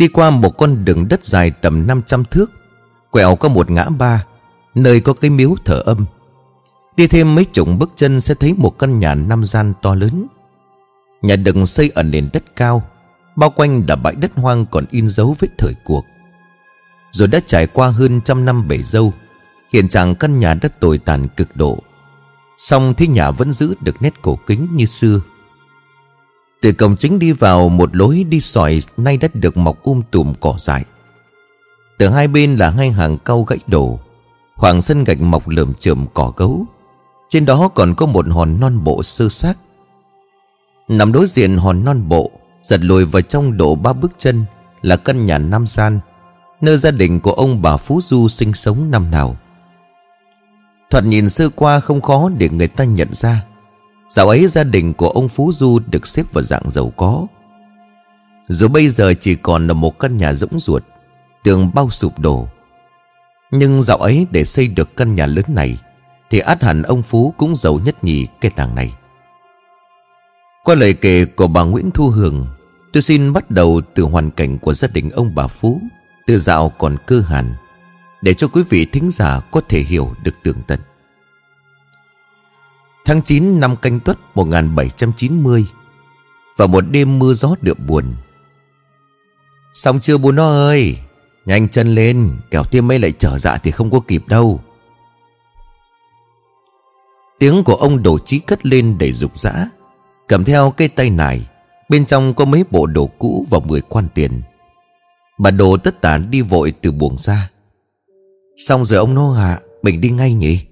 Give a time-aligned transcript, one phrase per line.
[0.00, 2.50] Đi qua một con đường đất dài tầm 500 thước,
[3.10, 4.24] Quẹo có một ngã ba,
[4.74, 6.06] Nơi có cái miếu thờ âm.
[6.96, 10.26] Đi thêm mấy chục bước chân sẽ thấy một căn nhà năm gian to lớn.
[11.22, 12.82] Nhà được xây ở nền đất cao,
[13.36, 16.04] Bao quanh là bãi đất hoang còn in dấu vết thời cuộc.
[17.10, 19.12] Rồi đã trải qua hơn trăm năm bể dâu,
[19.72, 21.78] Hiện trạng căn nhà đất tồi tàn cực độ.
[22.58, 25.20] Xong thế nhà vẫn giữ được nét cổ kính như xưa
[26.60, 30.34] từ cổng chính đi vào một lối đi sỏi nay đất được mọc um tùm
[30.40, 30.84] cỏ dại.
[31.98, 33.98] Từ hai bên là hai hàng cau gãy đổ,
[34.56, 36.66] khoảng sân gạch mọc lởm chởm cỏ gấu.
[37.28, 39.54] Trên đó còn có một hòn non bộ sơ xác.
[40.88, 42.30] Nằm đối diện hòn non bộ,
[42.62, 44.44] giật lùi vào trong độ ba bước chân
[44.82, 46.00] là căn nhà Nam Gian,
[46.60, 49.36] nơi gia đình của ông bà Phú Du sinh sống năm nào.
[50.90, 53.44] Thoạt nhìn sơ qua không khó để người ta nhận ra
[54.10, 57.26] Dạo ấy gia đình của ông Phú Du được xếp vào dạng giàu có.
[58.48, 60.82] Dù bây giờ chỉ còn là một căn nhà rỗng ruột,
[61.44, 62.48] Tường bao sụp đổ.
[63.50, 65.78] Nhưng dạo ấy để xây được căn nhà lớn này,
[66.30, 68.94] Thì át hẳn ông Phú cũng giàu nhất nhì cái làng này.
[70.64, 72.46] Qua lời kể của bà Nguyễn Thu Hường,
[72.92, 75.80] Tôi xin bắt đầu từ hoàn cảnh của gia đình ông bà Phú,
[76.26, 77.54] Từ dạo còn cơ hàn,
[78.22, 80.80] Để cho quý vị thính giả có thể hiểu được tường tận.
[83.04, 85.66] Tháng 9 năm canh tuất 1790
[86.56, 88.04] và một đêm mưa gió đượm buồn.
[89.72, 90.98] Xong chưa, bố nó ơi?
[91.46, 94.60] Nhanh chân lên, Kẻo tiêm mây lại trở dạ thì không có kịp đâu.
[97.38, 99.66] Tiếng của ông đồ trí cất lên đầy rục rã.
[100.28, 101.46] Cầm theo cây tay nải,
[101.88, 104.42] Bên trong có mấy bộ đồ cũ và 10 quan tiền.
[105.38, 107.50] Bà đồ tất tán đi vội từ buồng ra.
[108.56, 110.69] Xong rồi ông nô hạ, Mình đi ngay nhỉ?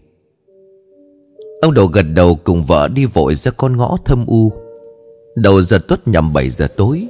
[1.60, 4.52] Ông đầu gật đầu cùng vợ đi vội ra con ngõ thâm u.
[5.34, 7.06] Đầu giờ tuất nhằm 7 giờ tối,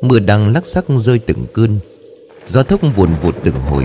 [0.00, 1.78] Mưa đang lắc sắc rơi từng cơn,
[2.46, 3.84] Gió thốc vùn vụt từng hồi.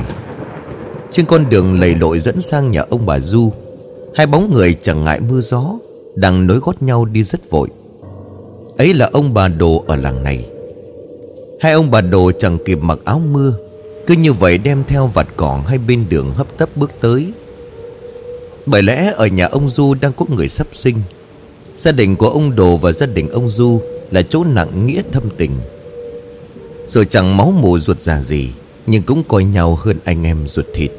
[1.12, 3.52] Trên con đường lầy lội dẫn sang nhà ông bà Du,
[4.16, 5.74] Hai bóng người chẳng ngại mưa gió,
[6.16, 7.70] Đang nối gót nhau đi rất vội.
[8.78, 10.50] Ấy là ông bà đồ ở làng này.
[11.60, 13.54] Hai ông bà đồ chẳng kịp mặc áo mưa,
[14.08, 17.34] Cứ như vậy đem theo vạt cỏ hai bên đường hấp tấp bước tới
[18.68, 20.96] bởi lẽ ở nhà ông Du đang có người sắp sinh.
[21.78, 25.24] Gia đình của ông Đồ và gia đình ông Du Là chỗ nặng nghĩa thâm
[25.38, 25.52] tình.
[26.86, 28.50] Rồi chẳng máu mù ruột già gì,
[28.86, 30.92] Nhưng cũng coi nhau hơn anh em ruột thịt.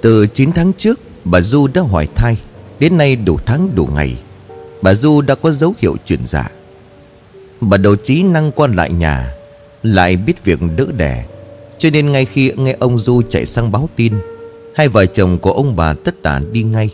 [0.00, 2.36] Từ 9 tháng trước, Bà Du đã hoài thai,
[2.78, 4.16] Đến nay đủ tháng đủ ngày.
[4.82, 6.50] Bà Du đã có dấu hiệu chuyển dạ.
[7.60, 9.34] Bà đầu trí năng quan lại nhà,
[9.82, 11.24] Lại biết việc đỡ đẻ.
[11.78, 14.12] Cho nên ngay khi nghe ông Du chạy sang báo tin
[14.74, 16.90] Hai vợ chồng của ông bà tất tả đi ngay.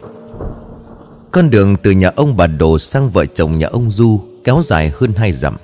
[1.31, 4.93] Con đường từ nhà ông bà Đồ sang vợ chồng nhà ông Du Kéo dài
[4.95, 5.57] hơn hai dặm.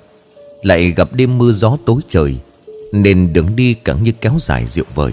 [0.63, 2.37] Lại gặp đêm mưa gió tối trời,
[2.93, 5.13] Nên đường đi càng như kéo dài rượu vời.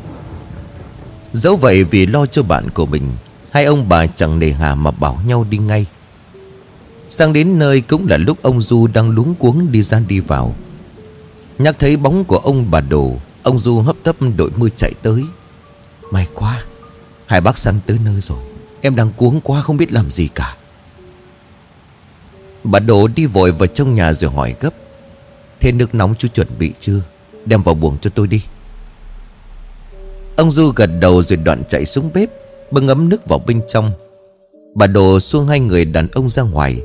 [1.34, 3.12] Dẫu vậy vì lo cho bạn của mình,
[3.52, 5.86] Hai ông bà chẳng nề hà mà bảo nhau đi ngay.
[7.08, 10.56] Sang đến nơi cũng là lúc ông Du đang luống cuống đi ra đi vào.
[11.58, 13.14] Nhắc thấy bóng của ông bà Đồ
[13.44, 15.24] Ông Du hấp tấp đội mưa chạy tới.
[16.12, 16.64] May quá
[17.26, 18.38] Hai bác sang tới nơi rồi.
[18.82, 20.58] Em đang cuống quá không biết làm gì cả.
[22.64, 24.74] Bà Đồ đi vội vào trong nhà rồi hỏi gấp.
[25.60, 27.02] Thế nước nóng chú chuẩn bị chưa?
[27.46, 28.44] Đem vào buồng cho tôi đi.
[30.36, 32.30] Ông Du gật đầu rồi đoạn chạy xuống bếp,
[32.72, 33.92] Bưng ấm nước vào bên trong.
[34.76, 36.82] Bà Đồ xuông hai người đàn ông ra ngoài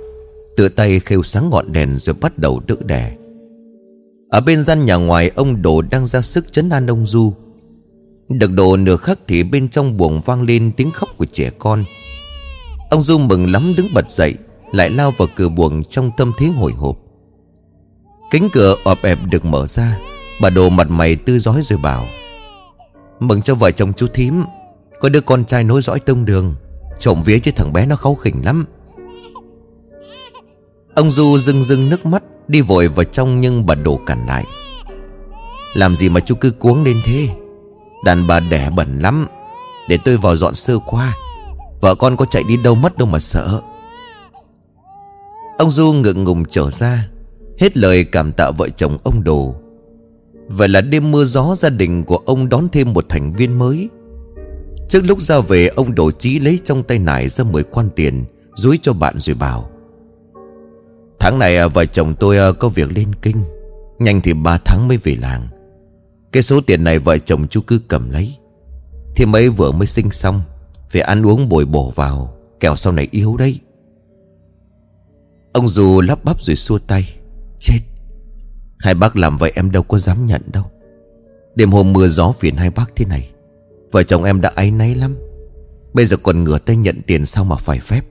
[0.57, 3.17] Tự tay khêu sáng ngọn đèn rồi bắt đầu đỡ đẻ
[4.31, 7.33] Ở bên gian nhà ngoài, ông Đồ đang ra sức chấn an ông Du
[8.29, 11.85] được độ nửa khắc thì bên trong buồng vang lên tiếng khóc của trẻ con.
[12.91, 14.35] Ông Du mừng lắm đứng bật dậy,
[14.73, 16.97] Lại lao vào cửa buồng trong tâm thế hồi hộp.
[18.31, 19.99] Cánh cửa ọp ẹp được mở ra,
[20.41, 22.07] Bà đồ mặt mày tươi rói rồi bảo,
[23.21, 24.43] Mừng cho vợ chồng chú thím,
[25.01, 26.55] Có đứa con trai nối dõi tông đường,
[27.01, 28.67] Trộm vía chứ thằng bé nó kháu khỉnh lắm.
[30.95, 34.45] Ông Du rưng rưng nước mắt, Đi vội vào trong nhưng bà đồ cản lại,
[35.75, 37.29] Làm gì mà chú cứ cuống lên thế?
[38.05, 39.27] Đàn bà đẻ bẩn lắm.
[39.89, 41.17] Để tôi vào dọn sơ qua.
[41.81, 43.61] Vợ con có chạy đi đâu mất đâu mà sợ.
[45.59, 47.09] Ông Du ngượng ngùng trở ra,
[47.59, 49.55] Hết lời cảm tạ vợ chồng ông Đồ.
[50.49, 53.89] Vậy là đêm mưa gió gia đình của ông đón thêm một thành viên mới.
[54.89, 58.25] Trước lúc ra về, ông Đồ Chí lấy trong tay nải ra 10 quan tiền,
[58.55, 59.71] Dúi cho bạn rồi bảo.
[61.19, 63.43] Tháng này à, vợ chồng tôi à, có việc lên kinh.
[63.99, 65.49] Nhanh thì 3 tháng mới về làng.
[66.33, 68.37] Cái số tiền này vợ chồng chú cứ cầm lấy.
[69.17, 70.43] Thì mấy vừa mới sinh xong,
[70.91, 73.61] Phải ăn uống bồi bổ vào, Kẻo sau này yếu đấy.
[75.53, 77.15] Ông dù lắp bắp rồi xua tay,
[77.59, 77.79] Chết!
[78.79, 80.65] Hai bác làm vậy em đâu có dám nhận đâu.
[81.55, 83.31] Đêm hôm mưa gió phiền hai bác thế này,
[83.93, 85.17] Vợ chồng em đã áy náy lắm.
[85.93, 88.05] Bây giờ còn ngửa tay nhận tiền sao mà phải phép?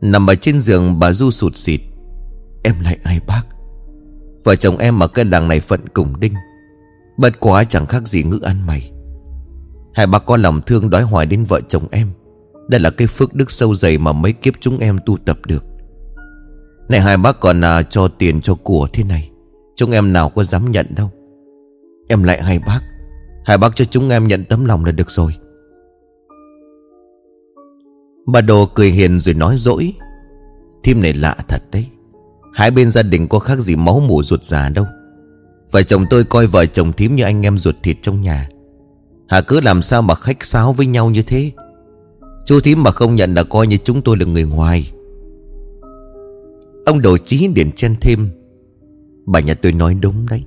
[0.00, 1.80] Nằm ở trên giường, bà Du sụt xịt
[2.64, 3.42] Em lại ai bác?
[4.44, 6.34] Vợ chồng em mà cái làng này phận cùng đinh.
[7.16, 8.92] Bất quá chẳng khác gì ngữ ăn mày.
[9.94, 12.08] Hai bác có lòng thương đói hoài đến vợ chồng em.
[12.68, 15.64] Đây là cái phước đức sâu dày mà mấy kiếp chúng em tu tập được.
[16.88, 19.30] Này hai bác còn à, cho tiền cho của thế này.
[19.76, 21.10] Chúng em nào có dám nhận đâu.
[22.08, 22.80] Em lại hai bác.
[23.44, 25.36] Hai bác cho chúng em nhận tấm lòng là được rồi.
[28.26, 29.92] Bà Đồ cười hiền rồi nói dỗi.
[30.82, 31.86] Thím này lạ thật đấy.
[32.52, 34.86] Hai bên gia đình có khác gì máu mủ ruột già đâu.
[35.70, 38.48] Vợ chồng tôi coi vợ chồng thím như anh em ruột thịt trong nhà.
[39.28, 41.50] Hà cứ làm sao mà khách sáo với nhau như thế?
[42.46, 44.92] Chú thím mà không nhận là coi như chúng tôi là người ngoài.
[46.86, 48.30] Ông đồ chí điển chen thêm.
[49.26, 50.44] Bà nhà tôi nói đúng đấy.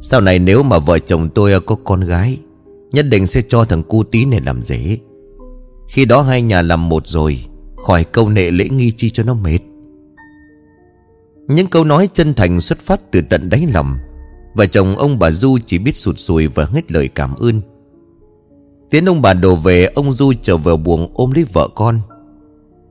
[0.00, 2.38] Sau này nếu mà vợ chồng tôi có con gái,
[2.92, 4.98] Nhất định sẽ cho thằng cu tí này làm dễ
[5.88, 7.44] Khi đó hai nhà làm một rồi,
[7.76, 9.58] Khỏi câu nệ lễ nghi chi cho nó mệt.
[11.48, 13.96] Những câu nói chân thành xuất phát từ tận đáy lòng.
[14.54, 17.60] Vợ chồng ông bà Du chỉ biết sụt sùi và hết lời cảm ơn.
[18.90, 22.00] Tiến ông bà đổ về, Ông Du trở vào buồng ôm lấy vợ con.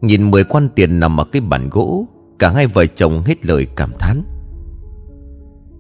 [0.02, 2.06] Nhìn mười quan tiền nằm ở cái bàn gỗ,
[2.40, 4.24] Cả hai vợ chồng hết lời cảm thán.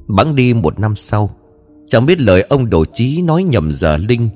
[0.07, 1.29] Bẵng đi một năm sau,
[1.87, 4.29] Chẳng biết lời ông đồ chí nói nhầm giờ linh,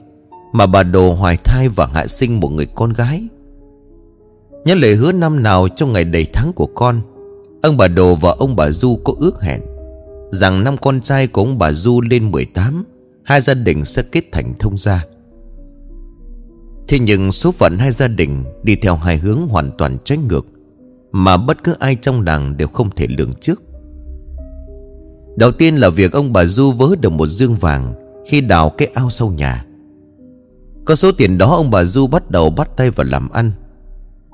[0.53, 3.27] Mà bà đồ hoài thai và hạ sinh một người con gái.
[4.65, 7.01] Nhớ lời hứa năm nào trong ngày đầy tháng của con
[7.61, 9.61] Ông bà đồ và ông bà Du có ước hẹn
[10.31, 12.85] Rằng năm con trai của ông bà Du lên 18
[13.23, 15.05] Hai gia đình sẽ kết thành thông gia.
[16.87, 20.45] Thế nhưng số phận hai gia đình Đi theo hai hướng hoàn toàn trái ngược
[21.11, 23.61] Mà bất cứ ai trong làng đều không thể lường trước.
[25.37, 27.93] Đầu tiên là việc ông bà Du vớ được một dương vàng
[28.27, 29.65] Khi đào cái ao sau nhà.
[30.85, 33.51] Có số tiền đó ông bà Du bắt đầu bắt tay vào làm ăn,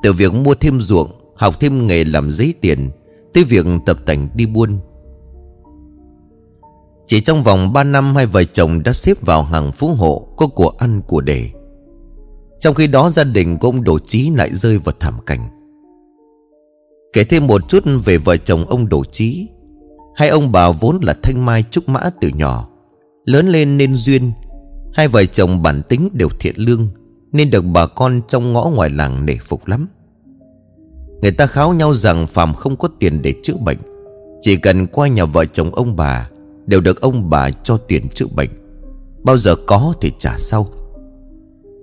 [0.04, 2.90] Từ việc mua thêm ruộng, Học thêm nghề làm giấy tiền
[3.38, 4.80] Tới việc tập tành đi buôn.
[7.08, 10.48] Chỉ trong vòng 3 năm, Hai vợ chồng đã xếp vào hàng phú hộ Có
[10.48, 11.50] của ăn, của để.
[12.60, 15.50] Trong khi đó, gia đình của ông Đồ Chí lại rơi vào thảm cảnh.
[17.14, 19.48] Kể thêm một chút về vợ chồng ông Đồ Chí.
[20.16, 22.68] Hai ông bà vốn là thanh mai trúc mã từ nhỏ,
[23.26, 24.32] Lớn lên nên duyên.
[24.94, 26.90] Hai vợ chồng bản tính đều thiện lương,
[27.32, 29.88] Nên được bà con trong ngõ ngoài làng nể phục lắm.
[31.22, 33.78] Người ta kháo nhau rằng Phạm không có tiền để chữa bệnh.
[34.42, 36.30] Chỉ cần qua nhà vợ chồng ông bà,
[36.66, 38.50] Đều được ông bà cho tiền chữa bệnh.
[39.24, 40.68] Bao giờ có thì trả sau.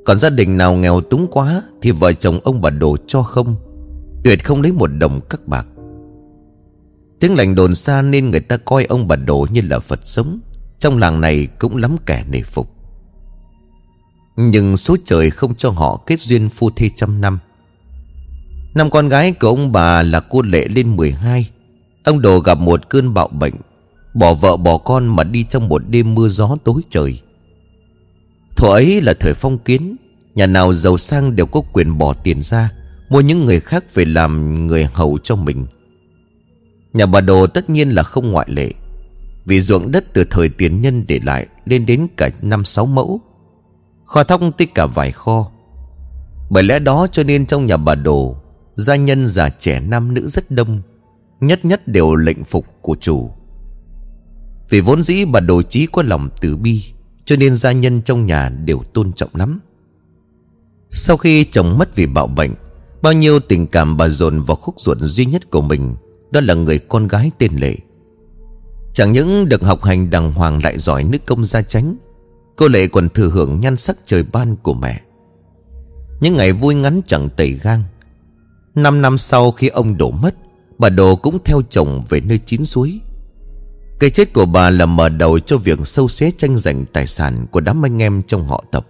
[0.05, 3.57] Còn gia đình nào nghèo túng quá Thì vợ chồng ông bà đổ cho không?
[4.25, 5.67] Tuyệt không lấy một đồng các bạc.
[7.21, 10.41] Tiếng lành đồn xa nên người ta coi ông bà đổ như là Phật sống.
[10.79, 12.71] Trong làng này cũng lắm kẻ nể phục.
[14.37, 17.39] Nhưng số trời không cho họ kết duyên phu thê trăm năm.
[18.75, 21.51] Năm con gái của ông bà là cô Lệ lên 12
[22.05, 23.55] Ông Đồ gặp một cơn bạo bệnh,
[24.15, 27.21] Bỏ vợ bỏ con mà đi trong một đêm mưa gió tối trời.
[28.57, 29.97] Thuở ấy là thời phong kiến,
[30.35, 32.71] Nhà nào giàu sang đều có quyền bỏ tiền ra,
[33.09, 35.67] Mua những người khác về làm người hầu cho mình.
[36.93, 38.71] Nhà bà Đồ tất nhiên là không ngoại lệ,
[39.45, 43.21] Vì ruộng đất từ thời tiền nhân để lại Lên đến cả năm sáu mẫu.
[44.05, 45.51] Kho thóc tích cả vài kho.
[46.51, 48.37] Bởi lẽ đó cho nên trong nhà bà Đồ
[48.77, 50.83] Gia nhân già trẻ nam nữ rất đông,
[51.41, 53.31] Nhất nhất đều lệnh phục của chủ.
[54.69, 56.85] Vì vốn dĩ bà Đồ chí có lòng từ bi,
[57.25, 59.61] Cho nên gia nhân trong nhà đều tôn trọng lắm.
[60.91, 62.55] Sau khi chồng mất vì bạo bệnh,
[63.03, 65.97] Bao nhiêu tình cảm bà dồn vào khúc ruột duy nhất của mình,
[66.31, 67.75] Đó là người con gái tên Lệ.
[68.95, 71.97] Chẳng những được học hành đàng hoàng lại giỏi nước công gia tránh
[72.57, 75.01] Cô Lệ còn thừa hưởng nhan sắc trời ban của mẹ.
[76.21, 77.83] Những ngày vui ngắn chẳng tẩy gang
[78.75, 80.35] Năm năm sau khi ông đổ mất,
[80.79, 83.01] Bà Đồ cũng theo chồng về nơi chín suối.
[83.99, 87.47] Cái chết của bà là mở đầu cho việc sâu xé tranh giành tài sản
[87.51, 88.87] của đám anh em trong họ tập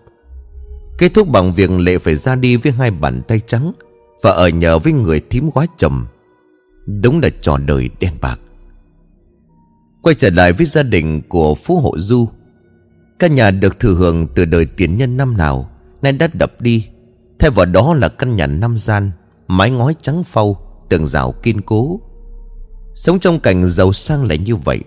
[0.98, 3.72] Kết thúc bằng việc Lệ phải ra đi với hai bàn tay trắng
[4.22, 6.04] Và ở nhờ với người thím quá chồng
[7.02, 8.40] Đúng là trò đời đen bạc.
[10.02, 12.28] Quay trở lại với gia đình của Phú Hộ Du,
[13.18, 15.70] Căn nhà được thừa hưởng từ đời tiền nhân năm nào
[16.02, 16.86] Nay đã đập đi.
[17.38, 19.10] Thay vào đó là căn nhà năm gian
[19.48, 20.56] Mái ngói trắng phau,
[20.88, 22.00] Tường rào kiên cố.
[22.94, 24.80] Sống trong cảnh giàu sang lại như vậy,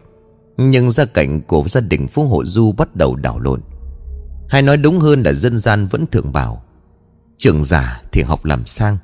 [0.57, 3.61] Nhưng gia cảnh của gia đình Phú Hộ Du bắt đầu đảo lộn.
[4.49, 6.63] Hay nói đúng hơn là dân gian vẫn thường bảo,
[7.37, 8.97] Trường giả thì học làm sang,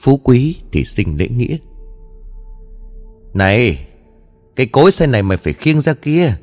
[0.00, 1.56] Phú quý thì sinh lễ nghĩa.
[3.34, 3.86] Này,
[4.56, 6.34] Cái cối xe này mày phải khiêng ra kia,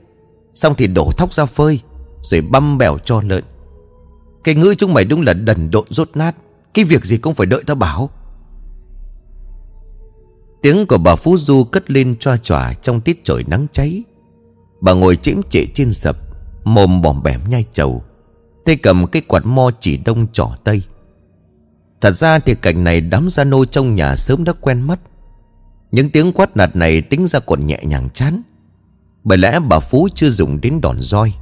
[0.54, 1.80] Xong thì đổ thóc ra phơi,
[2.22, 3.44] Rồi băm bèo cho lợn.
[4.44, 6.36] Cái ngữ chúng mày đúng là đần độn rốt nát,
[6.74, 8.10] Cái việc gì cũng phải đợi ta bảo.
[10.62, 14.04] Tiếng của bà Phú Du cất lên choa chỏa trong tiết trời nắng cháy.
[14.82, 16.16] Bà ngồi chĩm trệ trên sập,
[16.64, 18.04] Mồm bòm bẻm nhai trầu
[18.66, 20.82] Tay cầm cái quạt mo chỉ đông trỏ tây.
[22.02, 25.00] Thật ra thì cảnh này đám gia nô trong nhà sớm đã quen mắt.
[25.92, 28.42] Những tiếng quát nạt này tính ra còn nhẹ nhàng chán.
[29.24, 31.34] Bởi lẽ bà Phú chưa dùng đến đòn roi.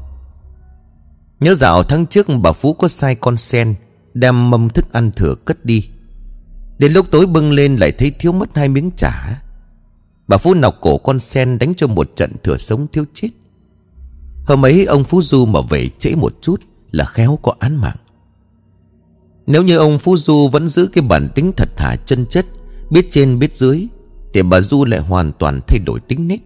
[1.39, 3.75] Nhớ dạo tháng trước bà Phú có sai con sen
[4.13, 5.89] Đem mâm thức ăn thừa cất đi.
[6.77, 9.41] Đến lúc tối bưng lên lại thấy thiếu mất hai miếng chả.
[10.27, 13.29] Bà Phú nọc cổ con sen đánh cho một trận thừa sống thiếu chết.
[14.45, 17.95] Hôm ấy ông Phú Du mà về trễ một chút là khéo có án mạng.
[19.47, 22.45] Nếu như ông Phú Du vẫn giữ cái bản tính thật thà chân chất,
[22.89, 23.87] Biết trên biết dưới,
[24.33, 26.39] Thì bà Du lại hoàn toàn thay đổi tính nết.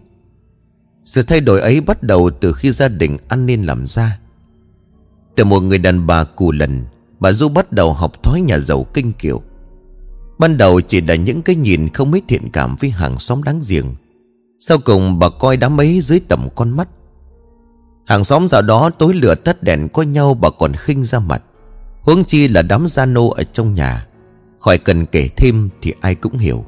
[1.04, 4.18] Sự thay đổi ấy bắt đầu từ khi gia đình ăn nên làm ra.
[5.36, 6.84] Từ một người đàn bà cù lần,
[7.20, 9.42] Bà Du bắt đầu học thói nhà giàu kinh kiều
[10.40, 13.60] Ban đầu chỉ là những cái nhìn không mấy thiện cảm với hàng xóm đáng
[13.68, 13.86] giềng.
[14.58, 16.88] Sau cùng bà coi đám ấy dưới tầm con mắt.
[18.06, 21.42] Hàng xóm dạo đó tối lửa tắt đèn có nhau bà còn khinh ra mặt.
[22.02, 24.06] Huống chi là đám gia nô ở trong nhà.
[24.58, 26.64] Khỏi cần kể thêm thì ai cũng hiểu.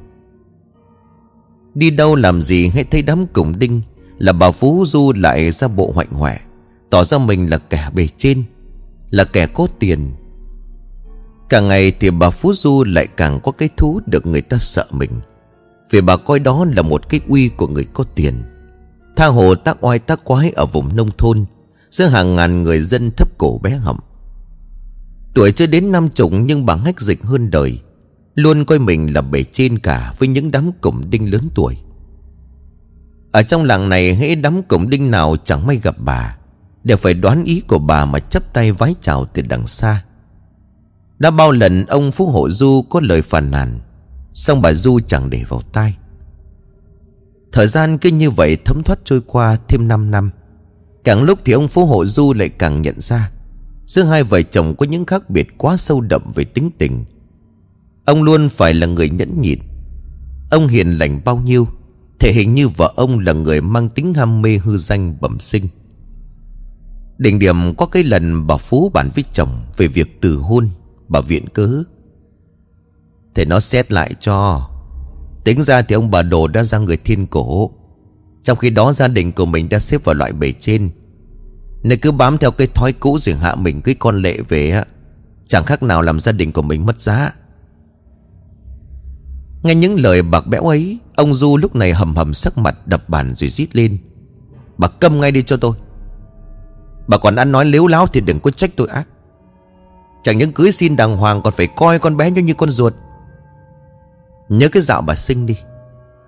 [1.73, 3.81] Đi đâu làm gì hay thấy đám cùng đinh
[4.17, 6.39] Là bà Phú Du lại ra bộ hoạnh hoẹ,
[6.89, 8.43] Tỏ ra mình là kẻ bề trên,
[9.09, 10.11] Là kẻ có tiền
[11.53, 14.85] Càng ngày thì bà Phú Du lại càng có cái thú được người ta sợ
[14.91, 15.11] mình.
[15.91, 18.43] Vì bà coi đó là một cái uy của người có tiền.
[19.15, 21.45] Tha hồ tác oai tác quái ở vùng nông thôn,
[21.91, 23.99] Giữa hàng ngàn người dân thấp cổ bé họng.
[25.33, 27.79] Tuổi chưa đến năm chục nhưng bà hách dịch hơn đời,
[28.35, 31.77] Luôn coi mình là bề trên cả với những đám cổng đinh lớn tuổi.
[33.31, 36.37] Ở trong làng này, hễ đám cổng đinh nào chẳng may gặp bà,
[36.83, 40.03] Đều phải đoán ý của bà mà chấp tay vái chào từ đằng xa
[41.23, 43.79] đã bao lần ông Phú Hộ Du có lời phàn nàn
[44.33, 45.95] Xong bà Du chẳng để vào tai.
[47.51, 50.31] Thời gian cứ như vậy thấm thoát trôi qua thêm 5 năm.
[51.03, 53.31] Càng lúc thì ông Phú Hộ Du lại càng nhận ra,
[53.85, 57.05] Giữa hai vợ chồng có những khác biệt quá sâu đậm về tính tình.
[58.05, 59.59] Ông luôn phải là người nhẫn nhịn.
[60.51, 61.67] Ông hiền lành bao nhiêu,
[62.19, 65.67] Thể hiện như vợ ông là người mang tính ham mê hư danh bẩm sinh.
[67.17, 70.69] Đỉnh điểm có cái lần bà Phú bàn với chồng Về việc từ hôn.
[71.07, 71.85] Bà viện cứ
[73.35, 74.69] Thầy nó xét lại cho.
[75.43, 77.71] Tính ra thì ông bà đồ đã ra người thiên cổ.
[78.43, 80.89] Trong khi đó gia đình của mình đã xếp vào loại bể trên.
[81.83, 84.85] Nên cứ bám theo cái thói cũ rồi hạ mình cái con lệ về á.
[85.45, 87.33] Chẳng khác nào làm gia đình của mình mất giá.
[89.63, 93.09] Nghe những lời bạc bẽo ấy, Ông Du lúc này hầm hầm sắc mặt đập
[93.09, 93.97] bàn rồi rít lên.
[94.77, 95.73] Bà câm ngay đi cho tôi.
[97.07, 99.07] Bà còn ăn nói lếu láo thì đừng có trách tôi ác.
[100.23, 102.93] Chẳng những cưới xin đàng hoàng, còn phải coi con bé như con ruột.
[104.49, 105.57] Nhớ cái dạo bà sinh đi.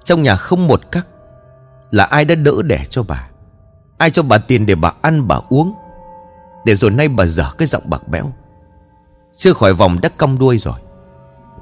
[0.03, 1.07] Trong nhà không một cắc
[1.91, 3.29] Là ai đã đỡ đẻ cho bà?
[3.97, 5.73] Ai cho bà tiền để bà ăn, bà uống?
[6.65, 8.31] Để rồi nay bà dở cái giọng bạc bẽo.
[9.37, 10.79] Chưa khỏi vòng đã cong đuôi rồi.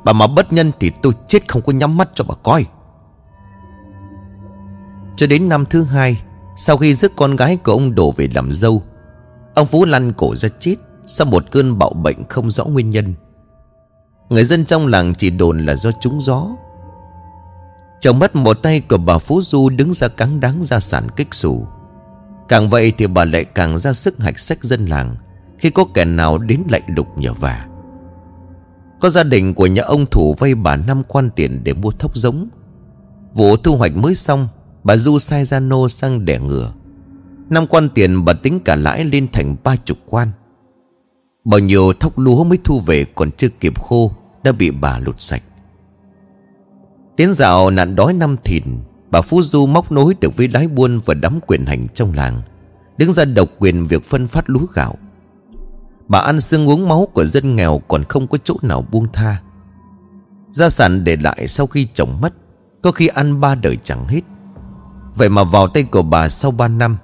[0.03, 2.65] Bà mà bất nhân thì tôi chết không có nhắm mắt cho bà coi.
[5.15, 6.21] Cho đến năm thứ hai,
[6.55, 8.83] Sau khi rước con gái của ông đổ về làm dâu,
[9.55, 13.13] Ông Phú lăn cổ ra chết sau một cơn bạo bệnh không rõ nguyên nhân,
[14.33, 16.47] Người dân trong làng chỉ đồn là do trúng gió.
[17.99, 21.33] Chồng mất một tay của bà Phú Du đứng ra cắn đáng gia sản kích
[21.33, 21.67] xù.
[22.49, 25.15] Càng vậy thì bà lại càng ra sức hạch sách dân làng
[25.57, 27.65] Khi có kẻ nào đến lạnh lục nhờ vả.
[28.99, 32.17] Có gia đình của nhà ông thủ vay bà năm quan tiền để mua thóc
[32.17, 32.47] giống.
[33.33, 34.47] Vụ thu hoạch mới xong,
[34.83, 36.71] Bà Du sai gia nô sang đẻ ngựa.
[37.49, 40.31] Năm quan tiền bà tính cả lãi lên thành ba chục quan.
[41.45, 44.11] Bao nhiêu thóc lúa mới thu về còn chưa kịp khô,
[44.43, 45.43] Đã bị bà lụt sạch.
[47.17, 48.63] Đến dạo nạn đói năm thìn,
[49.11, 52.41] Bà Phú Du móc nối được với lái buôn và đám quyền hành trong làng,
[52.97, 54.95] Đứng ra độc quyền việc phân phát lúa gạo.
[56.07, 59.41] Bà ăn xương uống máu của dân nghèo còn không có chỗ nào buông tha.
[60.51, 62.33] Gia sản để lại sau khi chồng mất,
[62.81, 64.21] Có khi ăn ba đời chẳng hết.
[65.15, 66.97] Vậy mà vào tay của bà sau ba năm,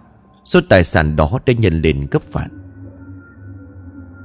[0.45, 2.58] Số tài sản đó đã nhân lên gấp vạn.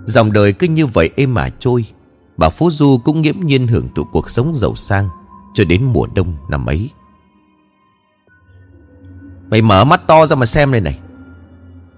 [0.05, 1.85] Dòng đời cứ như vậy êm mà trôi.
[2.37, 5.09] Bà Phú Du cũng nghiễm nhiên hưởng thụ cuộc sống giàu sang
[5.55, 6.91] Cho đến mùa đông năm ấy.
[9.51, 10.99] Mày mở mắt to ra mà xem đây này.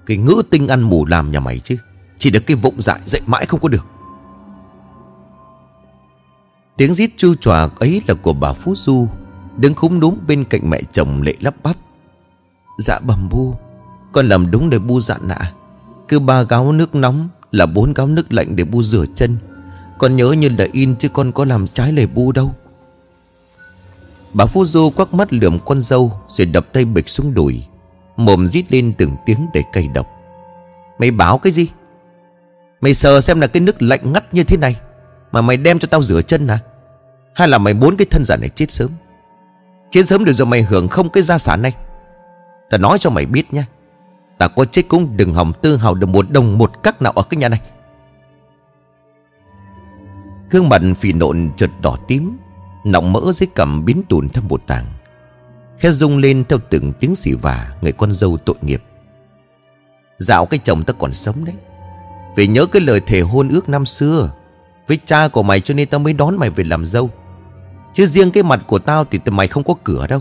[0.06, 1.76] Cái ngữ tinh ăn mù làm nhà mày chứ.
[2.18, 3.86] Chỉ được cái vụng dại dậy mãi không có được.
[6.76, 9.08] Tiếng rít chu tròa ấy là của bà Phú Du,
[9.56, 11.76] Đứng khúng núm bên cạnh mẹ chồng lệ lắp bắp.
[12.78, 13.54] Dạ bầm bu,
[14.12, 15.52] Con làm đúng để bu dặn nạ.
[16.08, 19.36] Cứ ba gáo nước nóng là bốn gáo nước lạnh để bu rửa chân.
[19.98, 22.54] Con nhớ như là in chứ con có làm trái lời bu đâu.
[24.32, 27.62] Bà Phú Du quắc mắt lườm con dâu, Rồi đập tay bịch xuống đùi,
[28.16, 30.06] Mồm rít lên từng tiếng để cay độc.
[30.98, 31.68] Mày báo cái gì?
[32.80, 34.76] Mày sờ xem là cái nước lạnh ngắt như thế này
[35.32, 36.58] Mà mày đem cho tao rửa chân à?
[37.34, 38.90] Hay là mày muốn cái thân giả này chết sớm?
[39.90, 41.74] Chết sớm được rồi mày hưởng không cái gia sản này.
[42.70, 43.66] Tao nói cho mày biết nha
[44.38, 47.22] Ta có chết cũng đừng hòng tư hào được một đồng một cắc nào ở
[47.22, 47.60] cái nhà này.
[50.50, 52.36] Gương mặt phì nộn chợt đỏ tím
[52.84, 54.84] Nọng mỡ dưới cằm biến tùn theo một tàng,
[55.78, 58.82] Khẽ rung lên theo từng tiếng xì vả Người con dâu tội nghiệp.
[60.18, 61.54] Dạo cái chồng ta còn sống đấy.
[62.36, 64.30] Vì nhớ cái lời thề hôn ước năm xưa
[64.86, 67.10] Với cha của mày cho nên tao mới đón mày về làm dâu.
[67.94, 70.20] Chứ riêng cái mặt của tao thì mày không có cửa đâu.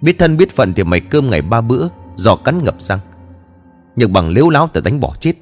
[0.00, 1.88] Biết thân biết phận thì mày cơm ngày ba bữa.
[2.16, 2.98] Giò cắn ngập răng.
[3.96, 5.32] Nhưng bằng liếu láo tao đánh bỏ chết.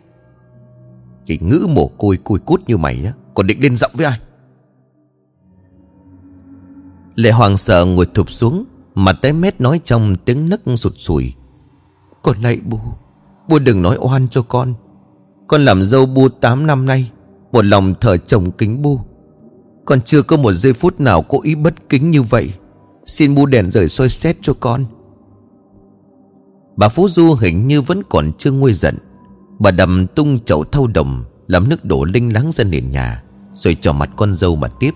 [1.26, 4.20] Cái ngữ mồ côi côi cút như mày á, Còn định lên giọng với ai?
[7.14, 11.34] Lệ hoàng sợ ngồi thụp xuống, Mặt té mét nói trong tiếng nấc sụt sùi.
[12.22, 12.78] Con lại bu
[13.48, 14.74] Bu đừng nói oan cho con.
[15.46, 17.10] Con làm dâu bu 8 năm nay,
[17.52, 19.00] Một lòng thờ chồng kính bu
[19.84, 22.52] Con chưa có một giây phút nào cố ý bất kính như vậy.
[23.04, 24.84] Xin bu đèn rời soi xét cho con.
[26.80, 28.96] Bà Phú Du hình như vẫn còn chưa nguôi giận.
[29.58, 33.76] Bà đầm tung chậu thau đồng, Làm nước đổ linh láng ra nền nhà, Rồi
[33.80, 34.94] trò mặt con dâu mà tiếp.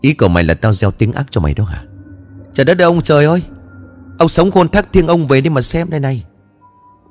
[0.00, 1.82] Ý của mày là tao gieo tiếng ác cho mày đó hả?
[2.52, 3.42] Trời đất ơi, ông trời ơi!
[4.18, 6.24] Ông sống khôn thác thiêng ông về đi mà xem đây này.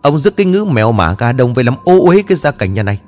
[0.02, 2.74] Ông dứt cái ngữ mèo mả gà đông về làm ô uế cái gia cảnh
[2.74, 3.02] nhà này.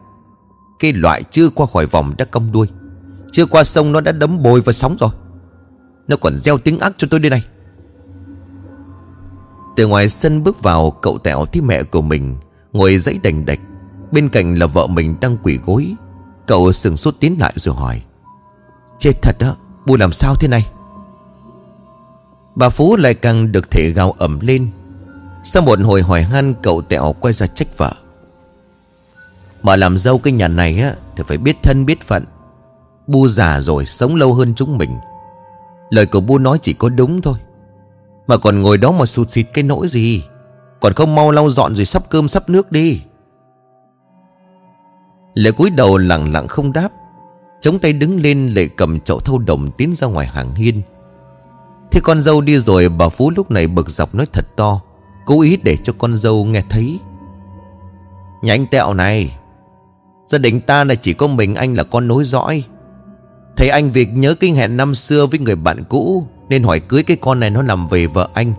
[0.80, 2.68] Cái loại chưa qua khỏi vòng đã cong đuôi.
[3.32, 5.12] Chưa qua sông nó đã đấm bồi và sóng rồi.
[6.08, 7.44] Nó còn gieo tiếng ác cho tôi đây này.
[9.76, 12.36] Từ ngoài sân bước vào, cậu tẹo thấy mẹ của mình
[12.74, 13.60] Ngồi dãy đành đạch.
[14.12, 15.96] Bên cạnh là vợ mình đang quỷ gối.
[16.46, 18.02] Cậu sừng sốt tiến lại rồi hỏi,
[19.00, 19.56] Chết thật đó
[19.86, 20.68] Bu làm sao thế này?
[22.56, 24.68] Bà Phú lại càng được thể gào ẩm lên.
[25.44, 27.94] Sau một hồi hỏi han, cậu tẹo quay ra trách vợ
[29.64, 32.26] Mà làm dâu cái nhà này á, Thì phải biết thân biết phận.
[33.08, 34.98] Bu già rồi sống lâu hơn chúng mình.
[35.90, 37.36] Lời của Bu nói chỉ có đúng thôi.
[38.28, 40.24] Mà còn ngồi đó mà sụt xịt cái nỗi gì?
[40.82, 43.02] Còn không mau lau dọn rồi sắp cơm sắp nước đi.
[45.34, 46.90] Lệ cúi đầu lặng lặng không đáp.
[47.62, 50.82] Chống tay đứng lên, lệ cầm chậu thâu đồng tiến ra ngoài hàng hiên.
[51.92, 54.82] Thế con dâu đi rồi, bà Phú lúc này bực dọc nói thật to,
[55.26, 57.00] Cố ý để cho con dâu nghe thấy.
[58.42, 59.38] Nhà anh tẹo này,
[60.26, 62.64] Gia đình ta là chỉ có mình anh là con nối dõi.
[63.58, 67.04] Thấy anh việc nhớ kinh hẹn năm xưa với người bạn cũ nên hỏi cưới
[67.04, 68.54] cái con này nó làm về vợ anh.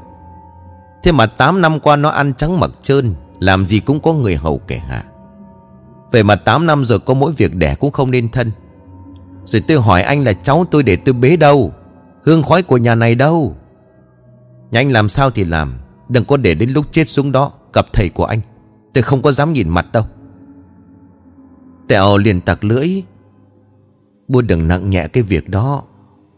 [1.03, 4.37] Thế mà 8 năm qua nó ăn trắng mặc trơn, Làm gì cũng có người
[4.37, 5.03] hầu kẻ hạ.
[6.11, 8.51] Vậy mà 8 năm rồi có mỗi việc đẻ cũng không nên thân.
[9.45, 11.73] Rồi tôi hỏi anh là cháu tôi để tôi bế đâu?
[12.25, 13.57] Hương khói của nhà này đâu?
[14.71, 15.75] Nhà anh làm sao thì làm,
[16.09, 18.41] Đừng có để đến lúc chết xuống đó Gặp thầy của anh.
[18.95, 20.05] Tôi không có dám nhìn mặt đâu.
[21.89, 23.03] Tẹo liền tặc lưỡi.
[24.29, 25.83] Bố đừng nặng nhẹ cái việc đó.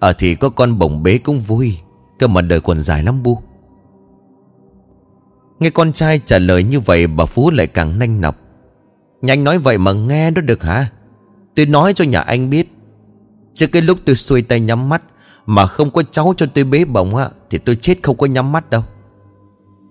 [0.00, 1.78] Ở thì có con bổng bế cũng vui,
[2.18, 3.38] Cơ mà đời còn dài lắm bu.
[5.60, 8.36] Nghe con trai trả lời như vậy, Bà Phú lại càng nanh nọc.
[9.22, 10.86] Nhanh nói vậy mà nghe nó được hả?
[11.54, 12.72] Tôi nói cho nhà anh biết.
[13.54, 15.02] Chứ cái lúc tôi xuôi tay nhắm mắt
[15.46, 18.52] Mà không có cháu cho tôi bế bổng á, Thì tôi chết không có nhắm
[18.52, 18.82] mắt đâu.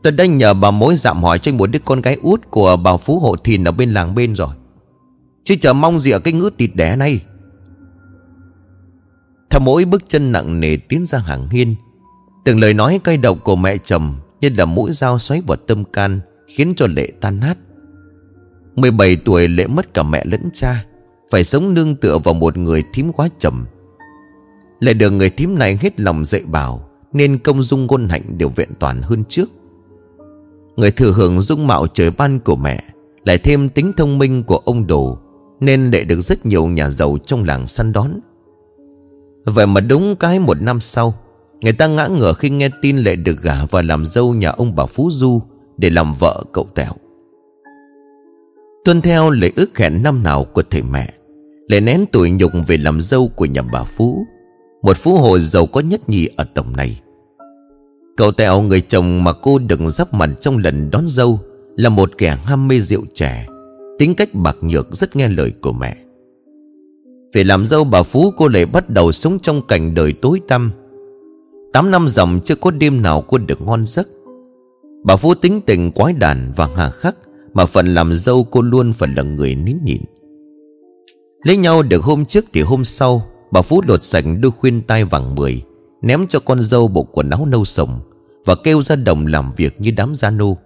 [0.03, 2.97] Tôi đã nhờ bà mối dạm hỏi cho một đứa con gái út Của bà
[2.97, 4.49] Phú Hộ Thìn ở bên làng bên rồi.
[5.43, 7.21] Chứ chờ mong gì ở cái ngứa tịt đẻ này.
[9.55, 11.75] Theo mỗi bước chân nặng nề tiến ra hàng hiên,
[12.45, 15.83] Từng lời nói cay độc của mẹ chồng Như là mũi dao xoáy vào tâm
[15.83, 17.57] can, Khiến cho Lệ tan nát.
[18.75, 20.85] 17 tuổi Lệ mất cả mẹ lẫn cha,
[21.31, 23.65] Phải sống nương tựa vào một người thím quá chồng
[24.79, 28.49] Lệ được người thím này hết lòng dạy bảo, Nên công dung ngôn hạnh đều
[28.49, 29.49] vẹn toàn hơn trước.
[30.75, 32.83] Người thừa hưởng dung mạo trời ban của mẹ
[33.23, 35.17] Lại thêm tính thông minh của ông đồ,
[35.59, 38.11] Nên Lệ được rất nhiều nhà giàu trong làng săn đón.
[39.45, 41.13] Vậy mà đúng cái một năm sau,
[41.61, 44.75] Người ta ngã ngửa khi nghe tin Lệ được gả và làm dâu nhà ông
[44.75, 45.41] bà Phú Du
[45.77, 46.91] Để làm vợ cậu Tèo.
[48.85, 51.13] Tuân theo lời ước hẹn năm nào của thầy mẹ
[51.67, 54.25] Lệ nén tuổi nhục về làm dâu của nhà bà Phú,
[54.81, 57.01] Một phú hồ giàu có nhất nhì ở tổng này.
[58.17, 61.39] Cậu Tèo, người chồng mà cô đừng giáp mặt trong lần đón dâu,
[61.75, 63.47] Là một kẻ ham mê rượu trẻ
[63.99, 65.95] Tính cách bạc nhược, rất nghe lời của mẹ.
[67.35, 70.71] Vì làm dâu bà Phú, cô lại bắt đầu sống trong cảnh đời tối tăm.
[71.73, 74.07] Tám năm dòng chưa có đêm nào cô được ngon giấc.
[75.03, 77.15] Bà Phú tính tình quái đản và hà khắc,
[77.53, 80.01] Mà phần làm dâu cô luôn phải là người nín nhịn.
[81.43, 83.21] Lấy nhau được hôm trước thì hôm sau,
[83.51, 85.61] Bà Phú lột sạch đôi khuyên tai vàng mười,
[86.01, 87.99] Ném cho con dâu bộ quần áo nâu sồng
[88.45, 90.57] Và kêu ra đồng làm việc như đám gia nô.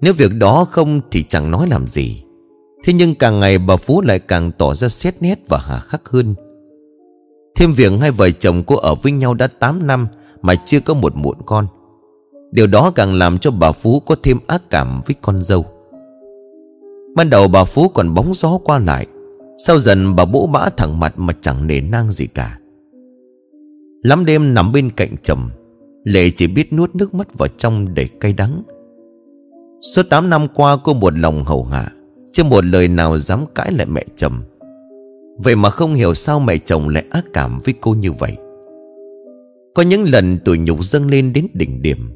[0.00, 2.22] Nếu việc đó không thì chẳng nói làm gì.
[2.84, 6.08] Thế nhưng càng ngày bà Phú lại càng tỏ ra xét nét và hà khắc
[6.08, 6.34] hơn.
[7.56, 10.08] Thêm việc hai vợ chồng cô ở với nhau đã 8 năm
[10.42, 11.66] Mà chưa có một muộn con.
[12.50, 15.64] Điều đó càng làm cho bà Phú có thêm ác cảm với con dâu.
[17.16, 19.06] Ban đầu bà Phú còn bóng gió qua lại.
[19.66, 22.58] Sau dần bà bỗ bã thẳng mặt mà chẳng nề nang gì cả.
[24.02, 25.48] Lắm đêm nằm bên cạnh chồng,
[26.04, 28.62] Lệ chỉ biết nuốt nước mắt vào trong để cay đắng.
[29.94, 31.93] Suốt 8 năm qua cô một lòng hầu hạ
[32.34, 34.32] chưa một lời nào dám cãi lại mẹ chồng.
[35.38, 38.36] Vậy mà không hiểu sao mẹ chồng lại ác cảm với cô như vậy.
[39.74, 42.10] Có những lần tuổi nhục dâng lên đến đỉnh điểm.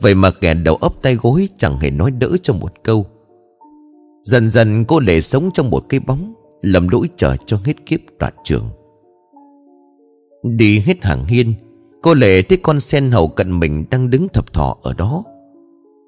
[0.00, 3.06] Vậy mà kẻ đầu ấp tay gối chẳng hề nói đỡ cho một câu.
[4.24, 8.00] Dần dần cô lệ sống trong một cái bóng, Lầm lỗi chờ cho hết kiếp
[8.18, 8.64] đoạn trường.
[10.42, 11.54] Đi hết hàng hiên,
[12.02, 15.24] Cô lệ thấy con sen hầu cận mình đang đứng thập thọ ở đó.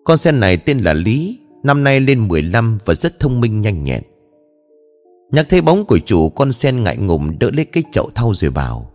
[0.05, 3.85] Con sen này tên là Lý Năm nay lên 15 và rất thông minh nhanh
[3.85, 4.03] nhẹn.
[5.31, 8.51] Nhắc thấy bóng của chủ con sen ngại ngùng đỡ lấy cái chậu thau rồi
[8.51, 8.91] bảo,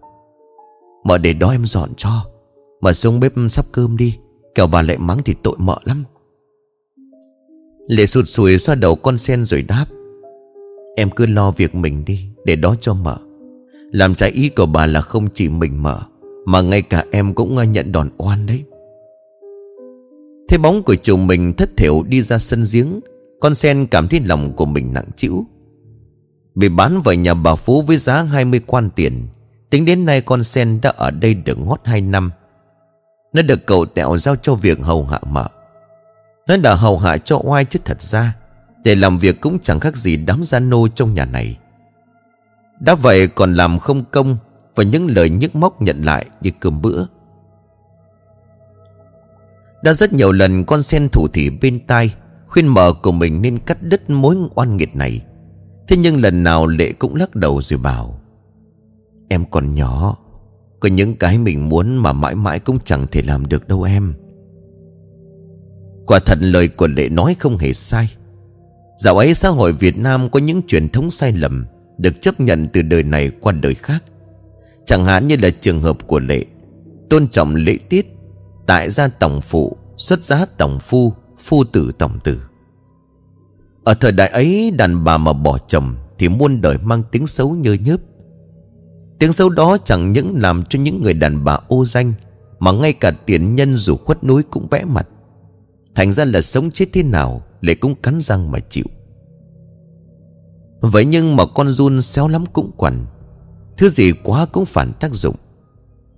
[1.03, 2.25] Mở để đó em dọn cho.
[2.81, 4.17] Mở xuống bếp sắp cơm đi.
[4.55, 6.03] Kẻo bà lại mắng thì tội mợ lắm.
[7.87, 9.85] Lệ sụt sùi xoa đầu con sen rồi đáp,
[10.95, 13.17] Em cứ lo việc mình đi, Để đó cho mợ.
[13.91, 15.99] Làm trái ý của bà là không chỉ mình mợ,
[16.45, 18.63] Mà ngay cả em cũng nhận đòn oan đấy.
[20.49, 22.99] Thế bóng của chồng mình thất thiểu đi ra sân giếng,
[23.39, 25.45] Con sen cảm thấy lòng của mình nặng chịu
[26.55, 29.27] Bị bán vào nhà bà Phú với giá 20 quan tiền,
[29.69, 32.31] Tính đến nay con sen đã ở đây được ngót 2 năm.
[33.33, 35.47] Nó được cậu tẹo giao cho việc hầu hạ mợ.
[36.47, 38.35] Nó đã hầu hạ cho oai chứ thật ra,
[38.83, 41.57] Để làm việc cũng chẳng khác gì đám gia nô trong nhà này.
[42.79, 44.37] Đã vậy còn làm không công,
[44.75, 47.05] Và những lời nhức móc nhận lại như cơm bữa.
[49.83, 52.13] Đã rất nhiều lần con sen thủ thỉ bên tai
[52.49, 55.21] Khuyên mợ của mình nên cắt đứt mối oan nghiệt này.
[55.87, 58.19] Thế nhưng lần nào Lệ cũng lắc đầu rồi bảo,
[59.29, 60.17] Em còn nhỏ,
[60.79, 64.13] Có những cái mình muốn mà mãi mãi cũng chẳng thể làm được đâu em.
[66.05, 68.11] Quả thật lời của Lệ nói không hề sai.
[68.97, 71.65] Dạo ấy xã hội Việt Nam có những truyền thống sai lầm
[71.97, 74.03] Được chấp nhận từ đời này qua đời khác.
[74.85, 76.45] Chẳng hạn như là trường hợp của Lệ,
[77.09, 78.18] Tôn trọng lễ tiết
[78.69, 82.41] Tại gia tổng phụ, Xuất giá tổng phu Phu tử tổng tử.
[83.83, 87.49] Ở thời đại ấy, đàn bà mà bỏ chồng Thì muôn đời mang tiếng xấu
[87.49, 87.97] nhơ nhớp.
[89.19, 92.13] Tiếng xấu đó chẳng những làm cho những người đàn bà ô danh,
[92.59, 95.07] Mà ngay cả tiền nhân dù khuất núi cũng vẽ mặt.
[95.95, 98.85] Thành ra là sống chết thế nào Lại cũng cắn răng mà chịu.
[100.81, 103.05] Vậy nhưng mà con run xéo lắm cũng quằn.
[103.77, 105.35] Thứ gì quá cũng phản tác dụng.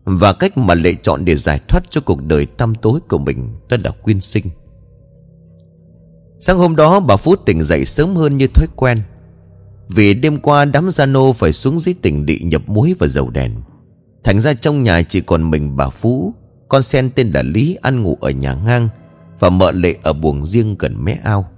[0.04, 3.50] Và cách mà lệ chọn để giải thoát cho cuộc đời tăm tối của mình
[3.70, 4.46] Đó là quyên sinh.
[6.40, 9.02] Sáng hôm đó, bà Phú tỉnh dậy sớm hơn như thói quen.
[9.90, 13.30] Vì đêm qua đám gia nô phải xuống dưới tỉnh địa nhập muối và dầu
[13.30, 13.52] đèn.
[14.24, 16.34] Thành ra trong nhà chỉ còn mình bà Phú,
[16.70, 18.90] Con sen tên là Lý ăn ngủ ở nhà ngang
[19.40, 21.50] Và mợ lệ ở buồng riêng gần mé ao.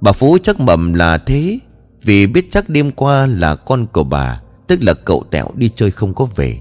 [0.00, 1.58] Bà Phú chắc mầm là thế,
[2.02, 5.90] Vì biết chắc đêm qua là con của bà, Tức là cậu tẹo đi chơi
[5.90, 6.58] không có về.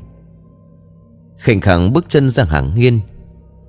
[1.38, 3.00] Khảnh khẳng bước chân ra hàng hiên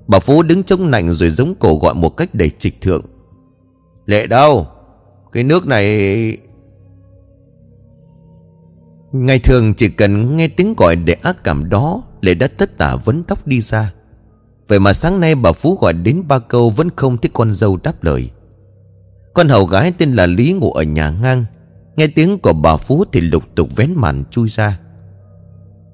[0.09, 3.03] Bà Phú đứng chống nạnh rồi giống cổ gọi một cách đầy trịch thượng.
[4.07, 4.67] Lệ đâu?
[5.33, 6.39] Cái nước này
[9.13, 12.97] Ngày thường chỉ cần nghe tiếng gọi để ác cảm đó, Lệ đã tất tả
[12.97, 13.93] vấn tóc đi ra.
[14.69, 17.79] Vậy mà sáng nay bà Phú gọi đến ba câu Vẫn không thấy con dâu
[17.83, 18.31] đáp lời.
[19.35, 21.45] Con hầu gái tên là Lý ngủ ở nhà ngang.
[21.97, 24.79] Nghe tiếng của bà Phú thì lục tục vén màn chui ra.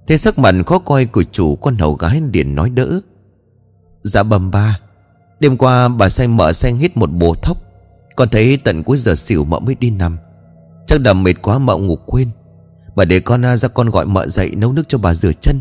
[0.06, 3.00] Thế sắc mặt khó coi của chủ con hầu gái liền nói đỡ.
[4.02, 4.78] Dạ bầm ba,
[5.40, 7.56] Đêm qua bà say mợ xanh hết một bồ thóc.
[8.16, 10.18] Con thấy tận cuối giờ xỉu mợ mới đi nằm.
[10.86, 12.30] Chắc đầm mệt quá mợ ngủ quên.
[12.96, 15.60] Bà để con à, ra con gọi mợ dậy nấu nước cho bà rửa chân.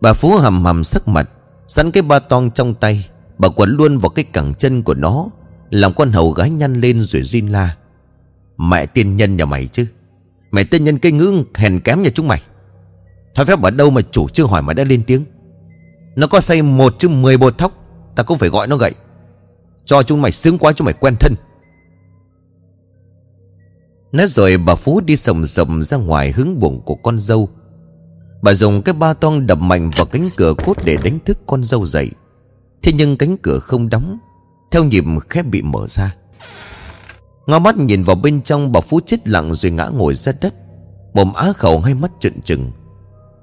[0.00, 1.30] Bà Phú hầm hầm sắc mặt
[1.68, 3.08] Sẵn cái ba tong trong tay.
[3.38, 5.26] Bà quấn luôn vào cái cẳng chân của nó,
[5.70, 7.76] Làm con hầu gái nhăn lên rồi zin la.
[8.56, 9.86] Mẹ tiên nhân nhà mày chứ.
[10.56, 12.42] Mày tên nhân cây ngưỡng hèn kém nhà chúng mày.
[13.34, 15.24] Thôi phép ở đâu mà chủ chưa hỏi mà đã lên tiếng.
[16.16, 17.72] Nó có xây một chứ mười bột thóc,
[18.14, 18.92] Ta cũng phải gọi nó gậy.
[19.84, 21.34] Cho chúng mày sướng quá, chúng mày quen thân.
[24.12, 27.48] Nói rồi bà Phú đi sầm sầm ra ngoài hướng buồng của con dâu.
[28.42, 31.64] Bà dùng cái ba toan đập mạnh vào cánh cửa cốt để đánh thức con
[31.64, 32.10] dâu dậy.
[32.82, 34.18] Thế nhưng cánh cửa không đóng,
[34.70, 36.16] Theo nhịp khép bị mở ra.
[37.46, 40.54] Ngó mắt nhìn vào bên trong, bà Phú chết lặng rồi ngã ngồi ra đất.
[41.14, 42.70] Mồm á khẩu hay mắt trợn trừng.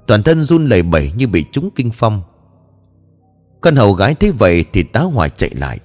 [0.07, 2.21] Toàn thân run lẩy bẩy như bị trúng kinh phong.
[3.61, 5.79] Con hầu gái thấy vậy thì tá hỏa chạy lại.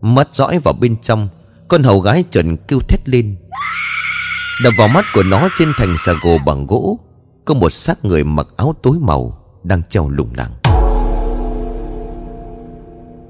[0.00, 1.28] Mắt dõi vào bên trong,
[1.68, 3.36] Con hầu gái trần kêu thét lên.
[4.64, 6.98] Đập vào mắt của nó trên thành xà gồ bằng gỗ,
[7.44, 10.50] Có một xác người mặc áo tối màu Đang treo lủng lẳng.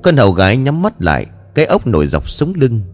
[0.02, 2.93] Con hầu gái nhắm mắt lại, Cái ốc nổi dọc sống lưng.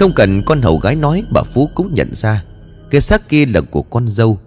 [0.00, 2.44] Không cần con hầu gái nói, Bà Phú cũng nhận ra.
[2.90, 4.38] Cái xác kia là của con dâu.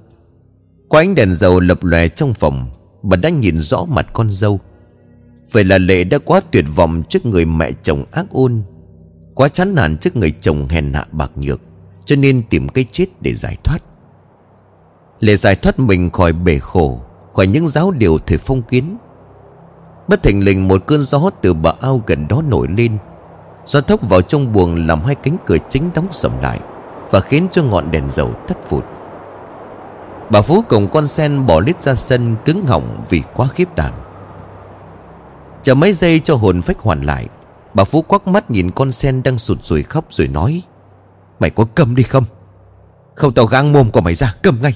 [0.90, 2.66] Qua ánh đèn dầu lập lòe trong phòng,
[3.04, 4.60] Bà đã nhìn rõ mặt con dâu.
[5.52, 8.62] Vậy là Lệ đã quá tuyệt vọng Trước người mẹ chồng ác ôn,
[9.36, 11.62] Quá chán nản trước người chồng hèn hạ bạc nhược,
[12.06, 13.80] Cho nên tìm cái chết để giải thoát.
[15.20, 17.02] Lệ giải thoát mình khỏi bể khổ,
[17.34, 18.98] Khỏi những giáo điều thời phong kiến.
[20.08, 22.98] Bất thình lình một cơn gió từ bờ ao gần đó nổi lên
[23.66, 26.60] Gió thốc vào trong buồng làm hai cánh cửa chính đóng sầm lại
[27.12, 28.86] Và khiến cho ngọn đèn dầu tắt phụt.
[30.30, 33.94] Bà Phú cùng con sen bỏ lít ra sân cứng họng vì quá khiếp đảm.
[35.64, 37.28] Chờ mấy giây cho hồn phách hoàn lại,
[37.74, 40.62] Bà Phú quắc mắt nhìn con sen đang sụt sùi khóc rồi nói,
[41.40, 42.26] Mày có cầm đi không?
[43.16, 44.74] Không tao gang mồm của mày ra, cầm ngay.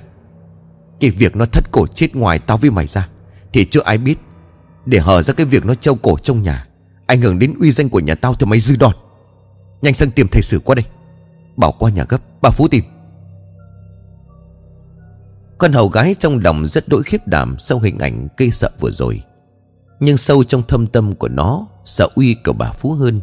[0.99, 3.07] Cái việc nó thất cổ chết ngoài tao với mày ra
[3.53, 4.15] Thì chưa ai biết.
[4.85, 6.66] Để hở ra cái việc nó trâu cổ trong nhà
[7.07, 8.93] Ảnh hưởng đến uy danh của nhà tao thì mày dư đòn.
[9.81, 10.85] Nhanh sang tìm thầy sử qua đây.
[11.57, 12.83] Bảo qua nhà gấp, Bà Phú tìm.
[15.57, 18.91] Con hầu gái trong lòng rất đỗi khiếp đảm Sau hình ảnh cây sợ vừa
[18.91, 19.21] rồi.
[19.99, 23.21] Nhưng sâu trong thâm tâm của nó, Sợ uy của bà Phú hơn.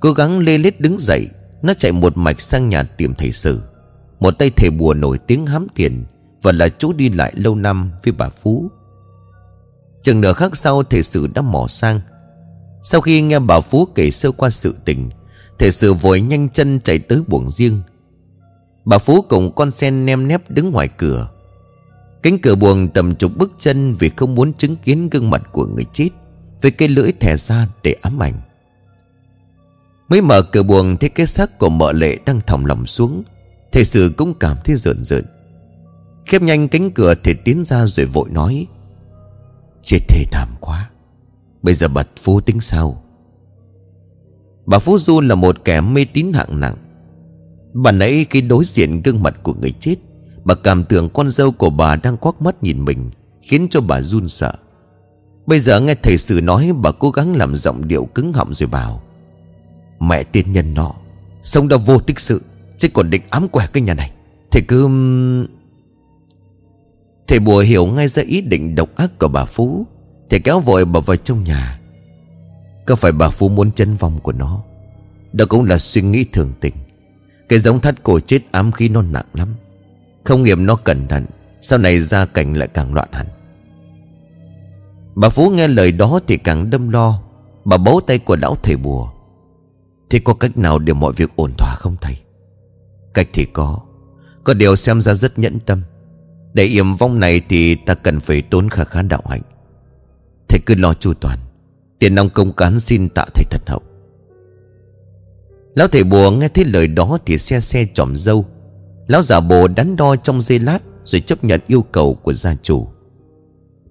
[0.00, 1.28] Cố gắng lê lết đứng dậy,
[1.62, 3.62] Nó chạy một mạch sang nhà tìm thầy sử.
[4.20, 6.04] Một tay thầy bùa nổi tiếng hám tiền
[6.42, 8.70] Và là chỗ đi lại lâu năm với bà Phú.
[10.02, 12.00] Chừng nửa khắc sau, thầy sử đã mò sang.
[12.88, 15.10] Sau khi nghe bà Phú kể sơ qua sự tình,
[15.58, 17.82] thể sự vội nhanh chân chạy tới buồng riêng.
[18.84, 21.28] Bà Phú cùng con sen nem nép đứng ngoài cửa.
[22.22, 25.66] Cánh cửa buồng tầm chục bước chân Vì không muốn chứng kiến gương mặt của
[25.66, 26.08] người chết,
[26.62, 28.40] Với cái lưỡi thẻ ra để ám ảnh.
[30.08, 33.22] Mới mở cửa buồng thấy cái xác của mợ lệ đang thòng lòng xuống
[33.72, 35.24] Thầy sự cũng cảm thấy rợn rợn.
[36.26, 38.66] Khép nhanh cánh cửa thì tiến ra rồi vội nói,
[39.82, 40.90] Chết thề thảm quá.
[41.66, 43.02] Bây giờ bật Phú tính sao?
[44.66, 46.76] Bà Phú Du là một kẻ mê tín hạng nặng.
[47.74, 49.94] Bà nãy khi đối diện gương mặt của người chết,
[50.44, 53.10] Bà cảm tưởng con dâu của bà đang quắc mắt nhìn mình,
[53.42, 54.52] Khiến cho bà run sợ.
[55.46, 58.68] Bây giờ nghe thầy sử nói, Bà cố gắng làm giọng điệu cứng họng rồi
[58.68, 59.02] bảo,
[60.00, 60.92] Mẹ tiên nhân nọ,
[61.42, 62.42] Sống đã vô tích sự
[62.78, 64.12] Chứ còn định ám quẻ cái nhà này.
[64.50, 64.88] Thầy cứ
[67.26, 69.86] Thầy bùa hiểu ngay ra ý định độc ác của bà Phú.
[70.30, 71.80] Thầy kéo vội bà vào trong nhà.
[72.86, 74.62] Có phải bà Phú muốn chân vong của nó?
[75.32, 76.74] Đó cũng là suy nghĩ thường tình.
[77.48, 79.54] Cái giống thắt cổ chết ám khí nó nặng lắm.
[80.24, 81.26] Không nghiệm nó cẩn thận,
[81.60, 83.26] Sau này ra cảnh lại càng loạn hẳn.
[85.14, 87.22] Bà Phú nghe lời đó thì càng đâm lo.
[87.64, 89.10] Bà bấu tay của lão thầy bùa.
[90.10, 92.16] Thế có cách nào để mọi việc ổn thỏa không thầy?
[93.14, 93.80] Cách thì có.
[94.44, 95.82] Có điều xem ra rất nhẫn tâm.
[96.54, 99.42] Để yểm vong này thì ta cần phải tốn khá khá đạo hạnh.
[100.48, 101.38] Thầy cứ lo chu toàn.
[101.98, 103.82] Tiền nông công cán xin tạ thầy thật hậu.
[105.74, 108.44] Lão thầy bùa nghe thấy lời đó thì xe xe tròm dâu.
[109.06, 112.54] Lão giả bồ đắn đo trong giây lát Rồi chấp nhận yêu cầu của gia
[112.62, 112.88] chủ.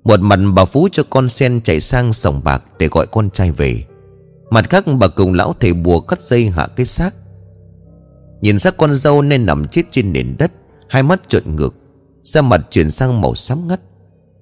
[0.03, 3.51] Một mặt bà Phú cho con sen chạy sang sòng bạc Để gọi con trai
[3.51, 3.83] về.
[4.49, 7.15] Mặt khác bà cùng lão thầy bùa cắt dây hạ cái xác.
[8.41, 10.51] Nhìn xác con dâu nên nằm chết trên nền đất,
[10.89, 11.75] Hai mắt trợn ngược,
[12.23, 13.79] Da mặt chuyển sang màu xám ngắt.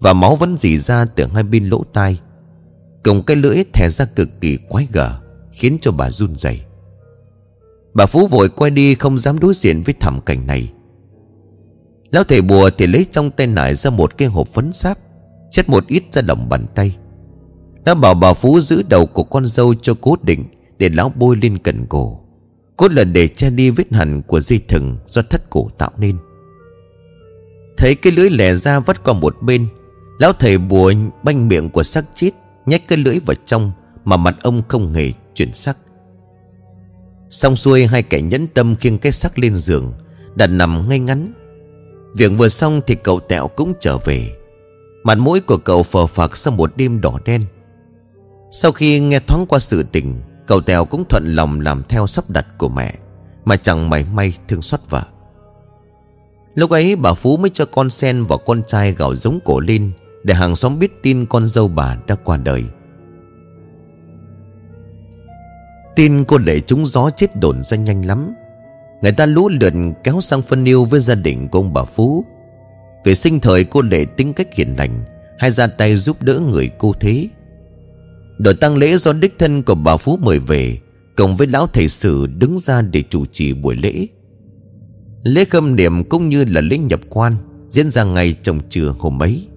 [0.04, 2.20] Và máu vẫn dì ra từ hai bên lỗ tai.
[3.04, 5.20] Cùng cái lưỡi thè ra cực kỳ quái gở,
[5.52, 6.62] Khiến cho bà run rẩy.
[7.94, 10.72] Bà Phú vội quay đi không dám đối diện với thảm cảnh này.
[12.12, 14.98] Lão thầy bùa thì lấy trong tay nải ra một cái hộp phấn sáp,
[15.52, 16.96] Chất một ít ra lòng bàn tay.
[17.86, 20.46] Đã bảo bà Phú giữ đầu của con dâu cho cố định
[20.78, 22.20] Để lão bôi lên cận cổ
[22.78, 26.18] Cốt là để che đi vết hẳn của dây thừng Do thất cổ tạo nên.
[27.78, 29.68] Thấy cái lưỡi lẻ ra vắt qua một bên
[30.20, 32.32] Lão thầy bùa banh miệng của xác chết
[32.66, 33.72] Nhách cái lưỡi vào trong
[34.06, 35.78] Mà mặt ông không hề chuyển sắc.
[37.30, 39.94] Xong xuôi, hai kẻ nhẫn tâm khiêng cái xác lên giường
[40.36, 41.34] Đặt nằm ngay ngắn.
[42.16, 44.32] Việc vừa xong thì cậu tẹo cũng trở về.
[45.04, 47.42] Mặt mũi của cậu phờ phạc sau một đêm đỏ đen.
[48.52, 52.30] Sau khi nghe thoáng qua sự tình, Cậu tèo cũng thuận lòng làm theo sắp
[52.30, 52.94] đặt của mẹ,
[53.46, 55.04] Mà chẳng mảy may thương xót vợ.
[56.56, 59.92] Lúc ấy, bà Phú mới cho con sen và con trai gạo giống cổ lên
[60.24, 62.64] để hàng xóm biết tin con dâu bà đã qua đời.
[65.96, 68.34] Tin cô lệ trúng gió chết đồn ra nhanh lắm.
[69.02, 72.26] Người ta lũ lượt kéo sang phân yêu với gia đình của ông bà Phú.
[73.06, 75.04] Về sinh thời cô lệ tính cách hiền lành
[75.40, 77.28] Hay ra tay giúp đỡ người cô thế.
[78.38, 80.78] Đội tăng lễ do đích thân của bà Phú mời về,
[81.16, 84.08] Cộng với lão thầy sử đứng ra để chủ trì buổi lễ.
[85.24, 87.36] Lễ khâm niệm cũng như là lễ nhập quan
[87.68, 89.48] Diễn ra ngày chồng trưa hôm ấy.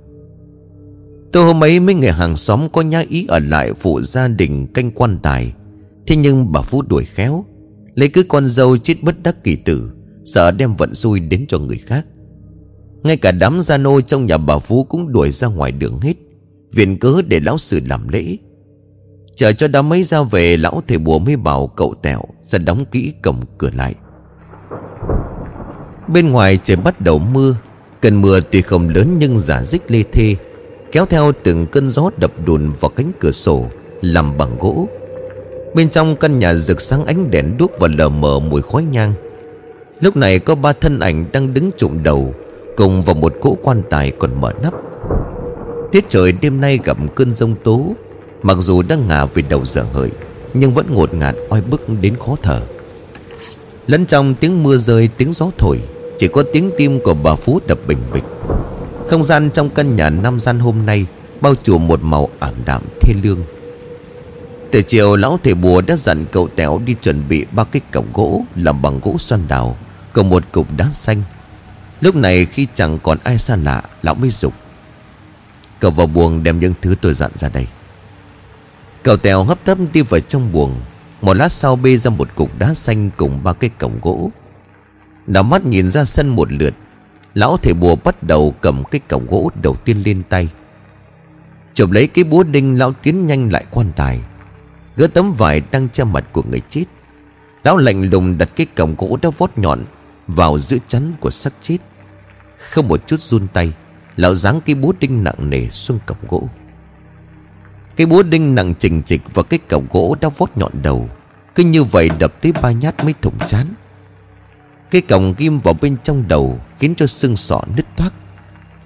[1.36, 4.66] Từ hôm ấy mấy người hàng xóm có nhã ý ở lại phụ gia đình
[4.66, 5.52] canh quan tài.
[6.06, 7.44] Thế nhưng bà Phú đuổi khéo,
[7.94, 9.92] Lấy cứ con dâu chết bất đắc kỳ tử,
[10.24, 12.06] Sợ đem vận xui đến cho người khác.
[13.02, 16.14] Ngay cả đám gia nô trong nhà bà Phú cũng đuổi ra ngoài đường hết,
[16.72, 18.36] Viện cớ để lão sử làm lễ.
[19.36, 22.84] Chờ cho đám mấy ra về, Lão thầy bùa mới bảo cậu tẹo Ra đóng
[22.84, 23.94] kỹ cổng cửa lại.
[26.08, 27.56] Bên ngoài trời bắt đầu mưa,
[28.00, 30.36] Cơn mưa tuy không lớn nhưng giả dích lê thê.
[30.96, 33.66] Kéo theo từng cơn gió đập đùn vào cánh cửa sổ,
[34.00, 34.88] Làm bằng gỗ.
[35.74, 39.12] Bên trong căn nhà rực sáng ánh đèn đuốc và lờ mờ mùi khói nhang.
[40.00, 42.34] Lúc này có ba thân ảnh đang đứng trụm đầu,
[42.76, 44.74] Cùng vào một cỗ quan tài còn mở nắp.
[45.92, 47.94] Tiết trời đêm nay gặp cơn rông tố,
[48.42, 50.10] Mặc dù đang ngả về đầu giờ hợi,
[50.54, 52.60] Nhưng vẫn ngột ngạt, oi bức đến khó thở.
[53.86, 55.80] Lẫn trong tiếng mưa rơi, tiếng gió thổi,
[56.18, 58.24] Chỉ có tiếng tim của bà Phú đập bình bịch.
[59.08, 61.06] Không gian trong căn nhà năm gian hôm nay
[61.40, 63.44] Bao trùm một màu ảm đạm thiên lương.
[64.70, 68.06] Từ chiều, lão thầy bùa đã dặn cậu tẻo đi chuẩn bị ba cái cổng
[68.14, 69.76] gỗ Làm bằng gỗ xoan đào
[70.12, 71.22] Cùng một cục đá xanh.
[72.00, 74.54] Lúc này khi chẳng còn ai xa lạ, Lão mới dục,
[75.80, 77.66] Cậu vào buồng đem những thứ tôi dặn ra đây.
[79.02, 80.80] Cậu tèo hấp tấp đi vào trong buồng,
[81.20, 84.30] Một lát sau bê ra một cục đá xanh cùng ba cái cổng gỗ.
[85.26, 86.74] Đào mắt nhìn ra sân một lượt
[87.36, 90.48] Lão thầy bùa bắt đầu cầm cái cổng gỗ đầu tiên lên tay.
[91.74, 94.20] Chụp lấy cái búa đinh, lão tiến nhanh lại quan tài.
[94.96, 96.84] Gỡ tấm vải đang che mặt của người chết.
[97.64, 99.84] Lão lạnh lùng đặt cái cổng gỗ đã vót nhọn
[100.26, 101.78] Vào giữa chắn của xác chết.
[102.58, 103.72] Không một chút run tay,
[104.16, 106.48] Lão giáng cái búa đinh nặng nề xuống cổng gỗ.
[107.96, 111.08] Cái búa đinh nặng chình chịch và cái cổng gỗ đã vót nhọn đầu.
[111.54, 113.66] Cứ như vậy đập tới ba nhát mới thủng chán.
[114.96, 118.12] Cái còng ghim vào bên trong đầu Khiến cho xương sọ nứt toác.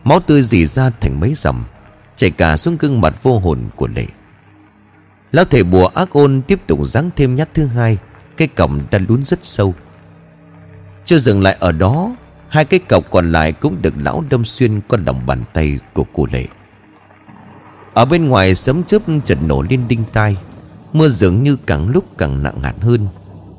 [0.04, 1.64] Máu tươi dì ra thành mấy dầm
[2.16, 4.06] Chảy cả xuống gương mặt vô hồn của lệ.
[5.32, 7.98] Lão thầy bùa ác ôn tiếp tục giáng thêm nhát thứ hai,
[8.36, 9.74] Cái còng đã lún rất sâu.
[11.04, 12.16] Chưa dừng lại ở đó,
[12.48, 16.04] Hai cái cọc còn lại cũng được lão đâm xuyên qua lòng bàn tay của
[16.12, 16.46] cô lệ.
[17.94, 20.36] Ở bên ngoài sấm chớp chật nổ lên đinh tai,
[20.92, 23.08] Mưa dường như càng lúc càng nặng hạt hơn.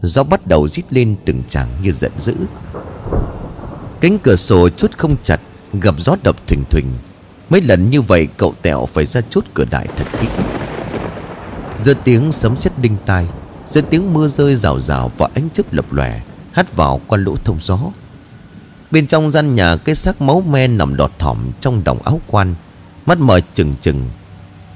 [0.02, 2.36] Gió bắt đầu rít lên từng tràng như giận dữ.
[4.02, 5.42] Cánh cửa sổ chút không chặt,
[5.74, 6.86] Gặp gió đập thình thình.
[7.50, 10.28] Mấy lần như vậy, cậu tẹo phải ra chốt cửa đại thật kỹ.
[11.78, 13.28] Giữa tiếng sấm sét đinh tai,
[13.66, 16.22] Giữa tiếng mưa rơi rào rào và ánh chớp lập lòe,
[16.52, 17.80] Hắt vào qua lỗ thông gió.
[18.92, 22.56] Bên trong gian nhà, cái xác máu me nằm đọt thỏm trong đồng áo quan,
[23.06, 24.10] Mắt mở chừng chừng.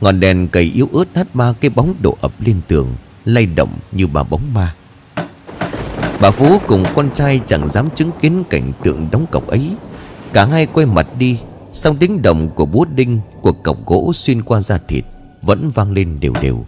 [0.02, 2.96] Ngọn đèn cầy yếu ớt hắt ba cái bóng đổ ập lên tường,
[3.26, 4.76] Lay động như bà bóng ma.
[6.26, 9.72] Bà Phú cùng con trai chẳng dám chứng kiến cảnh tượng đóng cọc ấy.
[10.34, 11.40] Cả hai quay mặt đi
[11.72, 15.06] Xong tiếng động của búa đinh, Của cọc gỗ xuyên qua da thịt,
[15.42, 16.66] Vẫn vang lên đều đều.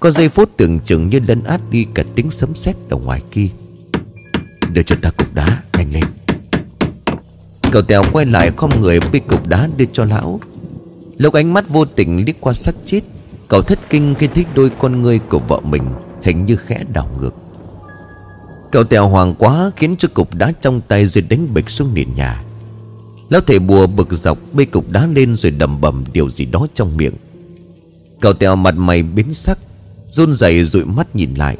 [0.00, 3.22] Có giây phút tưởng chừng như lấn át đi Cả tiếng sấm sét ở ngoài
[3.30, 3.48] kia.
[4.72, 6.04] Đưa cho ta cục đá nhanh lên.
[7.72, 10.40] Cậu tèo quay lại không người bê cục đá đưa cho lão.
[11.16, 13.00] Lúc ánh mắt vô tình liếc qua xác chết,
[13.48, 15.82] Cậu thất kinh khi thấy đôi con ngươi của vợ mình
[16.22, 17.34] Hình như khẽ đảo ngược.
[18.72, 22.14] Cậu tèo hoàng quá Khiến cho cục đá trong tay rồi đánh bịch xuống nền
[22.14, 22.42] nhà.
[23.30, 26.66] Lão thầy bùa bực dọc Bê cục đá lên rồi đầm bầm điều gì đó
[26.74, 27.14] trong miệng.
[28.20, 29.58] Cậu tèo mặt mày biến sắc,
[30.10, 31.56] run rẩy dụi mắt nhìn lại.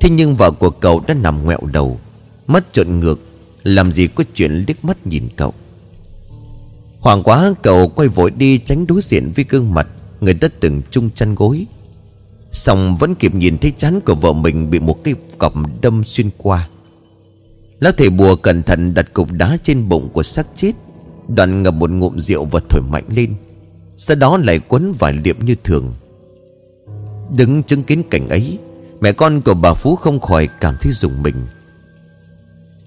[0.00, 2.00] Thế nhưng vợ của cậu đã nằm ngoẹo đầu,
[2.46, 3.20] Mắt trộn ngược,
[3.62, 5.54] Làm gì có chuyện liếc mắt nhìn cậu.
[7.00, 9.86] Hoàng quá, cậu quay vội đi tránh đối diện với gương mặt
[10.20, 11.66] Người đã từng chung chăn gối.
[12.52, 16.30] Xong vẫn kịp nhìn thấy chán của vợ mình Bị một cái cọc đâm xuyên
[16.38, 16.68] qua.
[17.80, 20.72] Lão thầy bùa cẩn thận đặt cục đá trên bụng của xác chết
[21.28, 23.34] Đoàn ngập một ngụm rượu và thổi mạnh lên.
[23.96, 25.94] Sau đó lại quấn vài liệm như thường.
[27.36, 28.58] Đứng chứng kiến cảnh ấy,
[29.00, 31.46] Mẹ con của bà Phú không khỏi cảm thấy rùng mình.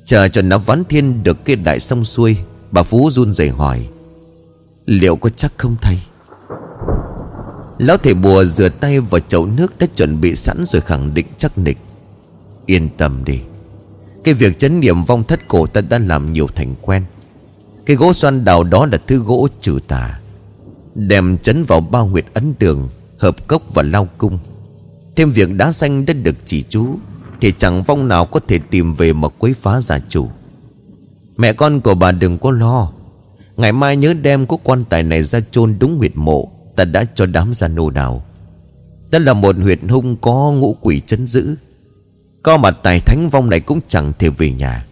[0.06, 2.38] Chờ cho nó ván thiên được kết đại xong xuôi,
[2.72, 3.88] Bà Phú run rẩy hỏi,
[4.86, 6.00] Liệu có chắc không thầy?
[7.78, 11.28] Lão thầy bùa rửa tay vào chậu nước đã chuẩn bị sẵn rồi khẳng định
[11.38, 11.78] chắc nịch.
[12.66, 13.40] Yên tâm đi.
[14.24, 17.04] Cái việc chấn niệm vong thất cổ ta đã làm nhiều thành quen.
[17.86, 20.20] Cái gỗ xoan đào đó là thứ gỗ trừ tà,
[20.96, 24.40] Đem chấn vào bao huyệt ấn đường Hợp cốc và lao cung.
[25.16, 26.96] Thêm việc đá xanh đã được chỉ chú,
[27.42, 30.28] Thì chẳng vong nào có thể tìm về mà quấy phá gia chủ.
[31.38, 32.92] Mẹ con của bà đừng có lo.
[33.58, 36.52] Ngày mai nhớ đem cố quan tài này ra chôn đúng huyệt mộ.
[36.76, 38.26] Ta đã cho đám gia nô đào.
[39.12, 41.56] Ta là một huyệt hung có ngũ quỷ chấn giữ.
[42.44, 44.86] Có mặt tài thánh vong này cũng chẳng thể về nhà.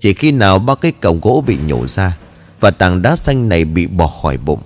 [0.00, 2.18] Chỉ khi nào ba cái cổng gỗ bị nhổ ra
[2.60, 4.60] Và tảng đá xanh này bị bỏ khỏi bụng,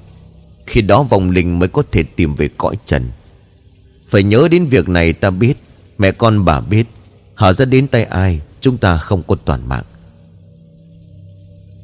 [0.66, 3.10] Khi đó vong linh mới có thể tìm về cõi trần.
[4.08, 5.54] Phải nhớ đến việc này ta biết,
[5.98, 6.86] Mẹ con bà biết
[7.34, 9.84] Họ ra đến tay ai, Chúng ta không có toàn mạng.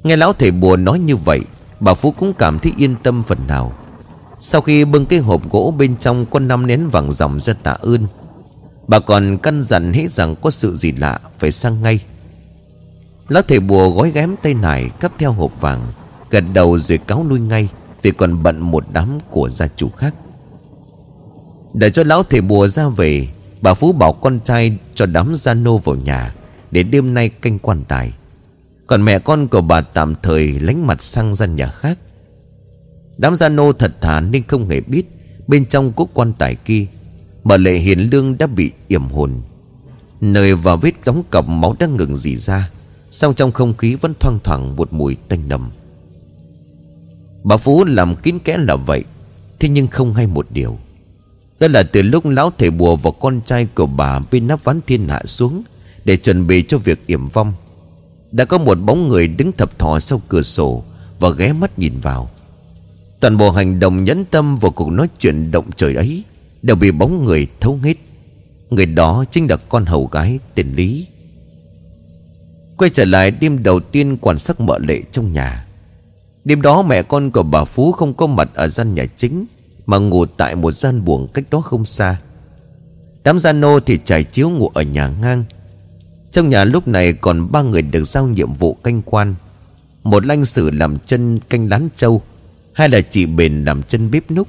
[0.02, 1.40] Nghe lão thầy bùa nói như vậy,
[1.80, 3.72] Bà Phú cũng cảm thấy yên tâm phần nào.
[4.40, 7.70] Sau khi bưng cái hộp gỗ bên trong Có năm nén vàng dòng ra tạ
[7.70, 8.06] ơn,
[8.88, 12.00] Bà còn căn dặn hết rằng có sự gì lạ Phải sang ngay.
[13.28, 15.86] Lão thầy bùa gói ghém tay nải Cắp theo hộp vàng,
[16.30, 17.68] Gật đầu rồi cáo lui ngay
[18.02, 20.14] Vì còn bận một đám của gia chủ khác.
[21.74, 23.28] Để cho lão thầy bùa ra về,
[23.60, 26.34] Bà Phú bảo con trai cho đám gia nô vào nhà
[26.70, 28.12] Để đêm nay canh quan tài.
[28.86, 31.98] Còn mẹ con của bà tạm thời lánh mặt sang gian nhà khác.
[33.18, 35.02] Đám gia nô thật thà nên không hề biết,
[35.46, 36.86] Bên trong cúc quan tài kia,
[37.44, 39.32] Mà lệ hiền lương đã bị yểm hồn.
[40.20, 42.70] Nơi vào vết đóng cọc máu đang ngừng dì ra
[43.10, 45.70] Xong trong không khí vẫn thoang thoảng một mùi tanh nầm.
[47.44, 49.04] Bà Phú làm kín kẽ là vậy,
[49.60, 50.78] Thế nhưng không hay một điều.
[51.60, 54.80] Đó là từ lúc lão thầy bùa và con trai của bà Bên nắp ván
[54.86, 55.62] thiên hạ xuống
[56.04, 57.52] Để chuẩn bị cho việc yểm vong.
[58.32, 60.84] Đã có một bóng người đứng thập thò sau cửa sổ
[61.18, 62.30] Và ghé mắt nhìn vào.
[63.20, 66.24] Toàn bộ hành động nhẫn tâm vào cuộc nói chuyện động trời ấy
[66.62, 67.94] Đều bị bóng người thấu hết.
[68.70, 71.06] Người đó chính là con hầu gái tên Lý.
[72.76, 75.66] Quay trở lại đêm đầu tiên quan sát mợ lệ trong nhà.
[76.44, 79.46] Đêm đó mẹ con của bà Phú không có mặt ở gian nhà chính,
[79.86, 82.20] Mà ngủ tại một gian buồng cách đó không xa.
[83.24, 85.44] Đám gia nô thì trải chiếu ngủ ở nhà ngang.
[86.30, 89.34] Trong nhà lúc này còn ba người được giao nhiệm vụ canh quan.
[90.02, 92.22] Một lanh sử làm chân canh lán châu
[92.78, 94.48] Hai là chị Bền làm chân bếp núc,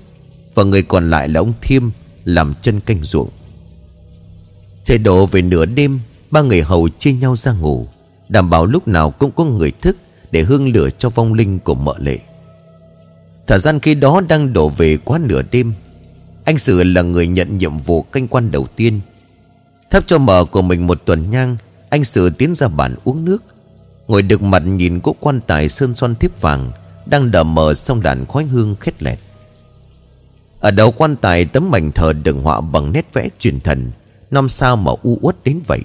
[0.54, 1.84] Và người còn lại là ông Thiêm
[2.26, 3.30] làm chân canh ruộng.
[4.84, 6.00] Trời đổ về nửa đêm,
[6.32, 7.88] Ba người hầu chia nhau ra ngủ,
[8.30, 9.98] Đảm bảo lúc nào cũng có người thức
[10.32, 12.20] Để hương lửa cho vong linh của mợ lệ.
[13.48, 15.74] Thời gian khi đó đang đổ về quá nửa đêm,
[16.44, 19.02] Anh Sử là người nhận nhiệm vụ canh quan đầu tiên.
[19.92, 21.58] Thắp cho mờ của mình một tuần nhang,
[21.90, 23.44] anh Sử tiến ra bàn uống nước,
[24.08, 26.72] Ngồi được mặt nhìn cỗ quan tài sơn son thiếp vàng
[27.10, 29.20] đang đờ mờ trong đàn khói hương khét lẹt.
[30.60, 33.92] Ở đầu quan tài, tấm mảnh thờ đường họa bằng nét vẽ truyền thần,
[34.32, 35.80] Năm sao mà u uất đến vậy.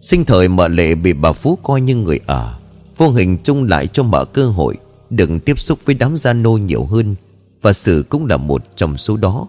[0.00, 2.58] Sinh thời mợ lệ bị bà Phú coi như người ở
[2.96, 4.76] Vô hình chung lại cho mợ cơ hội
[5.10, 7.14] Đừng tiếp xúc với đám gia nô nhiều hơn
[7.62, 9.48] Và Sử cũng là một trong số đó.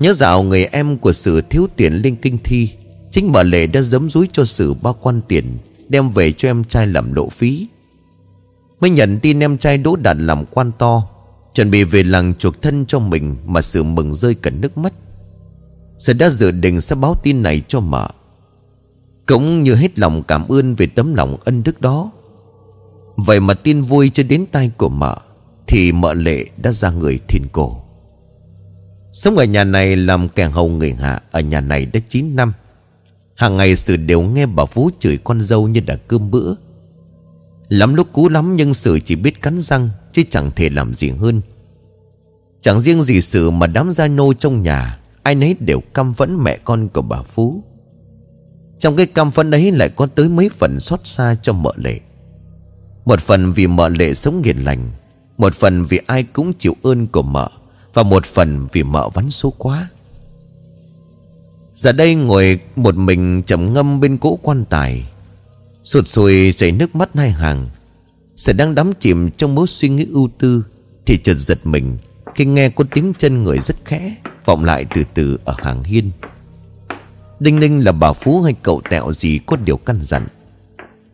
[0.00, 2.70] Nhớ dạo người em của Sử thiếu tiền lên kinh thi,
[3.10, 5.58] Chính mợ lệ đã giấm dúi cho Sử bao quan tiền
[5.88, 7.66] Đem về cho em trai làm lộ phí.
[8.80, 11.02] Mới nhận tin em trai đỗ đạt làm quan to,
[11.54, 14.92] Chuẩn bị về làng chuộc thân cho mình Mà sự mừng rơi cả nước mắt.
[15.98, 18.08] Sử đã dự định sẽ báo tin này cho mợ.
[19.26, 22.10] Cũng như hết lòng cảm ơn về tấm lòng ân đức đó.
[23.16, 25.16] Vậy mà tin vui chưa đến tay của mợ,
[25.66, 27.76] Thì mợ lệ đã ra người thiên cổ.
[29.12, 32.52] Sống ở nhà này làm kẻ hầu người hạ Ở nhà này đã 9 năm.
[33.34, 36.54] Hàng ngày sự đều nghe bà Phú chửi con dâu như đã cơm bữa.
[37.70, 41.10] Lắm lúc cú lắm nhưng sự chỉ biết cắn răng, Chứ chẳng thể làm gì
[41.10, 41.40] hơn.
[42.60, 46.38] Chẳng riêng gì sự mà đám gia nô trong nhà, Ai nấy đều căm phẫn
[46.44, 47.64] mẹ con của bà Phú.
[48.78, 52.00] Trong cái cam phẫn ấy lại có tới mấy phần xót xa cho mợ lệ.
[53.04, 54.90] Một phần vì mợ lệ sống nghiền lành,
[55.38, 57.48] Một phần vì ai cũng chịu ơn của mợ,
[57.94, 59.88] Và một phần vì mợ vắn số quá.
[61.74, 65.09] Giờ đây ngồi một mình trầm ngâm bên cỗ quan tài
[65.90, 67.68] Sụt sùi chảy nước mắt hai hàng.
[68.36, 70.64] Sẽ đang đắm chìm trong mối suy nghĩ ưu tư,
[71.06, 71.96] Thì chợt giật mình
[72.34, 74.14] Khi nghe có tiếng chân người rất khẽ
[74.44, 76.10] Vọng lại từ từ ở hàng hiên.
[77.40, 80.26] Đinh ninh là bà Phú hay cậu tẹo gì có điều căn dặn.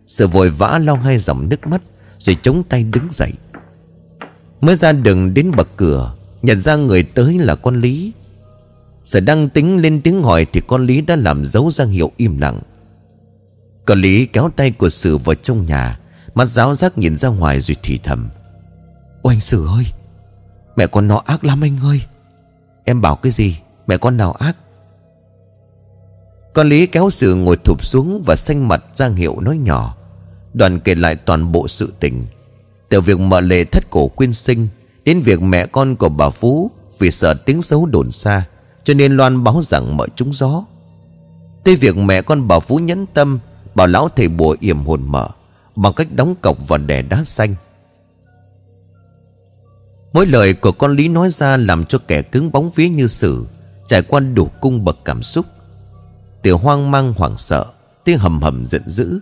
[0.07, 1.83] Sợ vội vã lau hai dòng nước mắt
[2.19, 3.33] Rồi chống tay đứng dậy.
[4.61, 8.13] Mới ra đường đến bậc cửa, Nhận ra người tới là con Lý.
[9.05, 12.39] Sở đang tính lên tiếng hỏi Thì con Lý đã làm dấu ra hiệu im
[12.39, 12.61] lặng.
[13.87, 15.99] Con Lý kéo tay của Sử vào trong nhà
[16.37, 18.29] Mắt giáo giác nhìn ra ngoài rồi thì thầm.
[19.23, 19.85] Ôi anh Sử ơi,
[20.77, 22.01] Mẹ con nó ác lắm anh ơi.
[22.85, 24.57] Em bảo cái gì, Mẹ con nào ác?
[26.55, 29.97] Con Lý kéo sự ngồi thụp xuống và xanh mặt ra hiệu nói nhỏ.
[30.55, 32.27] Đoàn kể lại toàn bộ sự tình.
[32.89, 34.69] Từ việc mở lệ thất cổ quyên sinh
[35.05, 38.45] Đến việc mẹ con của bà Phú Vì sợ tiếng xấu đồn xa,
[38.85, 40.65] Cho nên loan báo rằng mở trúng gió.
[41.65, 43.39] Tới việc mẹ con bà Phú nhẫn tâm
[43.77, 45.29] Bảo lão thầy bùa yểm hồn mở,
[45.77, 47.55] Bằng cách đóng cọc và đè đá xanh.
[50.13, 53.47] Mỗi lời của con Lý nói ra Làm cho kẻ cứng bóng vía như sử,
[53.87, 55.47] Trải qua đủ cung bậc cảm xúc.
[56.43, 57.67] Từ hoang mang hoảng sợ,
[58.05, 59.21] Tiếng hầm hầm giận dữ.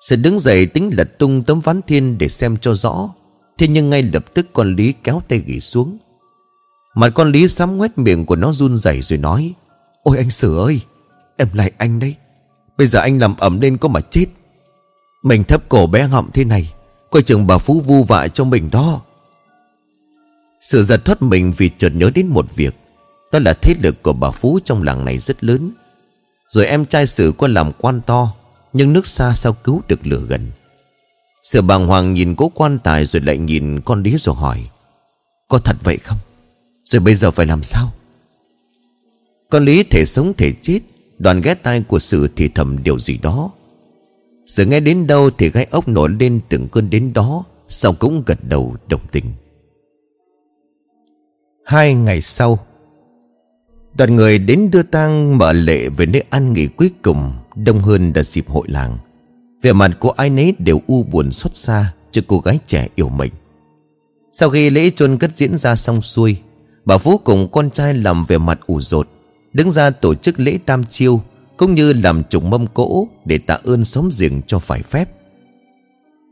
[0.00, 3.08] Sự đứng dậy tính lật tung tấm ván thiên để xem cho rõ,
[3.58, 5.98] Thế nhưng ngay lập tức con Lý kéo tay gỉ xuống.
[6.94, 9.54] Mặt con Lý sám ngoét miệng của nó run rẩy rồi nói,
[10.02, 10.80] Ôi anh Sử ơi,
[11.36, 12.14] Em lại anh đấy.
[12.78, 14.26] Bây giờ anh làm ẩm lên có mà chết.
[15.22, 16.72] Mình thấp cổ bé họng thế này,
[17.10, 19.00] Coi chừng bà Phú vu vạ cho mình đó.
[20.60, 22.74] Sự giật thoát mình vì chợt nhớ đến một việc,
[23.32, 25.70] Đó là thế lực của bà Phú trong làng này rất lớn.
[26.48, 28.32] Rồi em trai Sử có làm quan to,
[28.72, 30.50] Nhưng nước xa sao cứu được lửa gần.
[31.42, 34.70] Sự bàng hoàng nhìn cố quan tài Rồi lại nhìn con lý rồi hỏi,
[35.48, 36.18] Có thật vậy không?
[36.84, 37.92] Rồi bây giờ phải làm sao?
[39.50, 40.80] Con lý thể sống thể chết
[41.18, 43.50] Đoàn ghé tai của sự thì thầm điều gì đó.
[44.46, 48.22] Sự nghe đến đâu thì gai ốc nổi lên từng cơn đến đó, Sau cũng
[48.26, 49.24] gật đầu đồng tình.
[51.64, 52.58] Hai ngày sau,
[53.98, 58.12] Đoàn người đến đưa tang mở lệ về nơi ăn nghỉ cuối cùng, Đông hơn
[58.12, 58.98] đợt dịp hội làng.
[59.62, 63.08] Về mặt của ai nấy đều u buồn xót xa Cho cô gái trẻ yêu
[63.08, 63.32] mình.
[64.32, 66.36] Sau khi lễ chôn cất diễn ra xong xuôi,
[66.84, 69.08] Bà Phú cùng con trai làm về mặt ủ rột
[69.56, 71.20] Đứng ra tổ chức lễ tam chiêu,
[71.56, 75.08] Cũng như làm trùng mâm cỗ Để tạ ơn xóm giềng cho phải phép.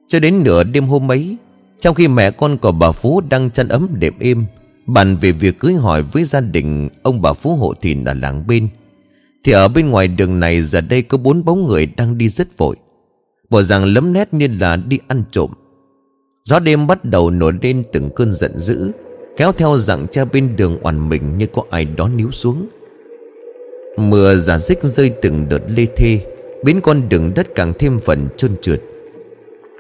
[0.09, 1.37] Cho đến nửa đêm hôm ấy,
[1.81, 4.47] Trong khi mẹ con của bà Phú đang chăn ấm đệm êm,
[4.87, 8.47] Bàn về việc cưới hỏi với gia đình Ông bà Phú Hộ Thìn ở làng
[8.47, 8.69] bên,
[9.45, 12.57] Thì ở bên ngoài đường này Giờ đây có bốn bóng người đang đi rất
[12.57, 12.77] vội.
[13.51, 15.51] Bỏ rằng lấm nét như là đi ăn trộm.
[16.45, 18.93] Gió đêm bắt đầu nổi lên từng cơn giận dữ,
[19.37, 22.67] Kéo theo dạng cha bên đường oằn mình Như có ai đó níu xuống.
[23.97, 26.21] Mưa giả dích rơi từng đợt lê thê,
[26.65, 28.81] Biến con đường đất càng thêm phần trơn trượt.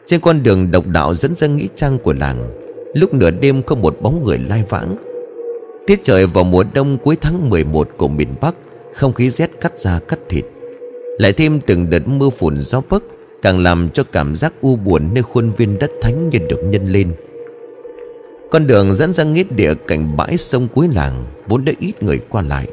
[0.07, 2.51] Trên con đường độc đạo dẫn ra nghĩa trang của làng,
[2.95, 4.97] Lúc nửa đêm không một bóng người lai vãng.
[5.87, 8.55] Tiết trời vào mùa đông cuối tháng 11 của miền Bắc,
[8.95, 10.45] Không khí rét cắt da cắt thịt.
[11.19, 13.03] Lại thêm từng đợt mưa phùn gió bấc
[13.43, 16.93] Càng làm cho cảm giác u buồn nơi khuôn viên đất thánh như được nhân
[16.93, 17.13] lên.
[18.51, 22.21] Con đường dẫn ra nghĩa địa cạnh bãi sông cuối làng, Vốn đã ít người
[22.29, 22.69] qua lại.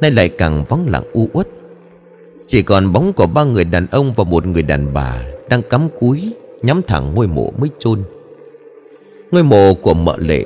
[0.00, 1.48] Nay lại càng vắng lặng u uất.
[2.46, 5.88] Chỉ còn bóng của ba người đàn ông và một người đàn bà Đang cắm
[6.00, 6.32] cúi,
[6.62, 8.02] Nhắm thẳng ngôi mộ mới chôn.
[9.30, 10.44] Ngôi mộ của mợ lệ,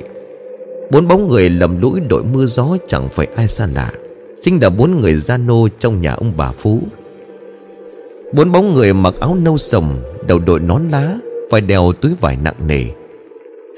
[0.91, 3.91] Bốn bóng người lầm lũi đội mưa gió chẳng phải ai xa lạ,
[4.41, 6.79] Chính là bốn người gia nô trong nhà ông bà Phú.
[8.33, 9.97] Bốn bóng người mặc áo nâu sồng
[10.27, 11.17] Đầu đội nón lá
[11.51, 12.83] Phải đeo túi vải nặng nề.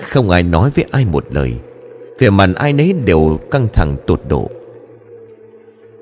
[0.02, 1.54] Không ai nói với ai một lời
[2.20, 4.50] Về mặt ai nấy đều căng thẳng tột độ.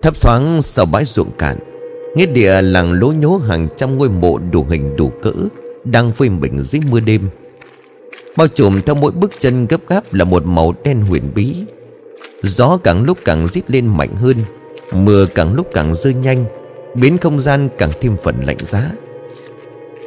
[0.02, 1.58] Thấp thoáng sau bãi ruộng cạn,
[2.16, 5.34] Nghĩa địa làng lố nhố hàng trăm ngôi mộ đủ hình đủ cỡ,
[5.84, 7.30] Đang phơi mình dưới mưa đêm.
[8.38, 11.56] Bao trùm theo mỗi bước chân gấp gáp là một màu đen huyền bí.
[12.44, 14.38] Gió càng lúc càng rít lên mạnh hơn,
[14.94, 16.46] Mưa càng lúc càng rơi nhanh,
[16.96, 18.92] Biến không gian càng thêm phần lạnh giá.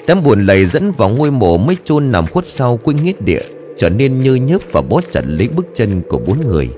[0.07, 3.43] Đám buồn lầy dẫn vào ngôi mộ mấy chôn nằm khuất sau quanh nghĩa địa,
[3.79, 6.71] Trở nên như nhớp và bó chặt lấy bước chân của bốn người.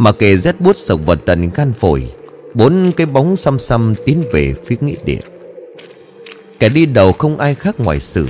[0.00, 2.12] Mà kề rét buốt sộc vào tận gan phổi,
[2.54, 5.20] Bốn cái bóng xăm xăm tiến về phía nghĩa địa.
[6.58, 8.28] Kẻ đi đầu không ai khác ngoài sử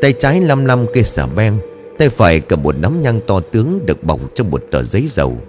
[0.00, 1.58] Tay trái lăm lăm cây xà beng,
[1.98, 5.40] Tay phải cầm một nắm nhang to tướng Được bọc trong một tờ giấy dầu.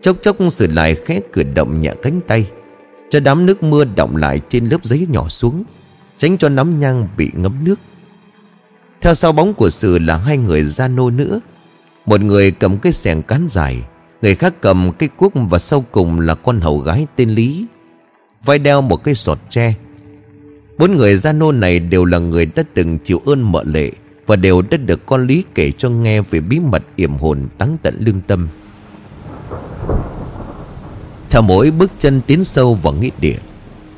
[0.00, 2.46] Chốc chốc sử lại khẽ cử động nhẹ cánh tay,
[3.10, 5.64] Cho đám nước mưa động lại trên lớp giấy nhỏ xuống,
[6.18, 7.80] Tránh cho nắm nhang bị ngấm nước.
[9.00, 11.40] Theo sau bóng của sử là hai người gia nô nữa
[12.06, 13.82] Một người cầm cái xẻng cán dài
[14.22, 17.66] Người khác cầm cây cuốc và sau cùng là con hầu gái tên Lý.
[18.44, 19.74] Vai đeo một cây sọt tre.
[20.78, 23.90] Bốn người gia nô này đều là người đã từng chịu ơn mợ lệ
[24.26, 27.76] Và đều đã được con Lý kể cho nghe về bí mật yểm hồn táng
[27.82, 28.48] tận lương tâm.
[31.30, 33.38] Theo mỗi bước chân tiến sâu vào nghĩa địa,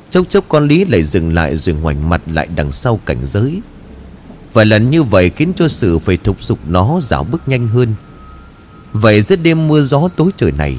[0.09, 3.61] Chốc chốc con Lý lại dừng lại rồi ngoảnh mặt lại đằng sau cảnh giới.
[4.53, 7.93] Vài lần như vậy khiến cho sự phải thúc giục nó dạo bước nhanh hơn.
[9.01, 10.77] Vậy giữa đêm mưa gió tối trời này,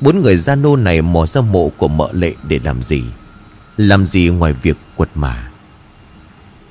[0.00, 3.02] Bốn người gia nô này mò ra mộ của mợ lệ để làm gì?
[3.76, 5.50] Làm gì ngoài việc quật mà?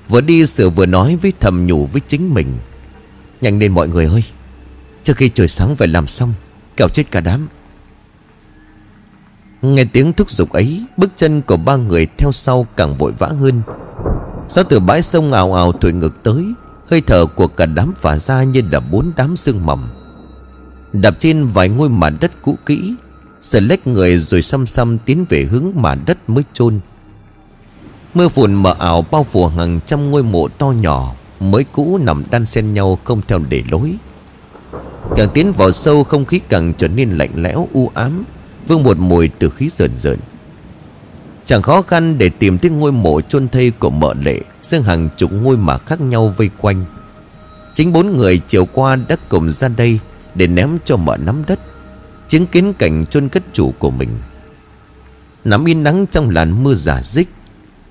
[0.09, 2.57] Vừa đi sửa vừa nói với thầm nhủ với chính mình.
[3.41, 4.23] Nhanh lên mọi người ơi,
[5.03, 6.33] Trước khi trời sáng phải làm xong,
[6.77, 7.47] Kẻo chết cả đám.
[9.61, 13.27] Nghe tiếng thúc giục ấy, Bước chân của ba người theo sau càng vội vã
[13.27, 13.61] hơn.
[14.49, 16.45] Gió từ bãi sông ào ào thổi ngược tới,
[16.89, 20.02] Hơi thở của cả đám phả ra như là bốn đám sương mỏng
[20.93, 22.95] Đạp trên vài ngôi mả đất cũ kỹ
[23.41, 26.79] Sợ lách người rồi xăm xăm tiến về hướng mả đất mới chôn.
[28.13, 32.23] Mưa phùn mờ ảo bao phủ hàng trăm ngôi mộ to nhỏ, Mới cũ nằm
[32.31, 33.95] đan xen nhau không theo để lối.
[35.15, 38.23] Càng tiến vào sâu, không khí càng trở nên lạnh lẽo, u ám,
[38.67, 40.19] Vương một mùi từ khí rợn rợn.
[41.45, 45.09] Chẳng khó khăn để tìm thấy ngôi mộ chôn thây của mợ lệ Giữa hàng
[45.17, 46.85] chục ngôi mả khác nhau vây quanh.
[47.75, 49.99] Chính bốn người chiều qua đã cùng ra đây
[50.35, 51.59] để ném cho mợ nắm đất.
[52.27, 54.09] Chứng kiến cảnh chôn cất chủ của mình.
[55.45, 57.29] Nắm yên nắng trong làn mưa giả dích,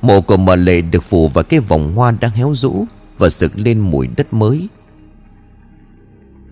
[0.02, 2.84] Mộ của mợ lệ được phủ vào cái vòng hoa đang héo rũ
[3.18, 4.68] Và sực lên mùi đất mới.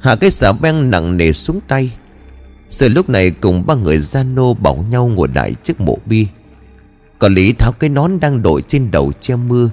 [0.01, 1.93] Hạ cái xà beng nặng nề xuống tay.
[2.69, 6.27] Sự lúc này cùng ba người gian nô bảo nhau ngồi lại trước mộ bi
[7.19, 9.71] Còn Lý tháo cái nón đang đội trên đầu che mưa.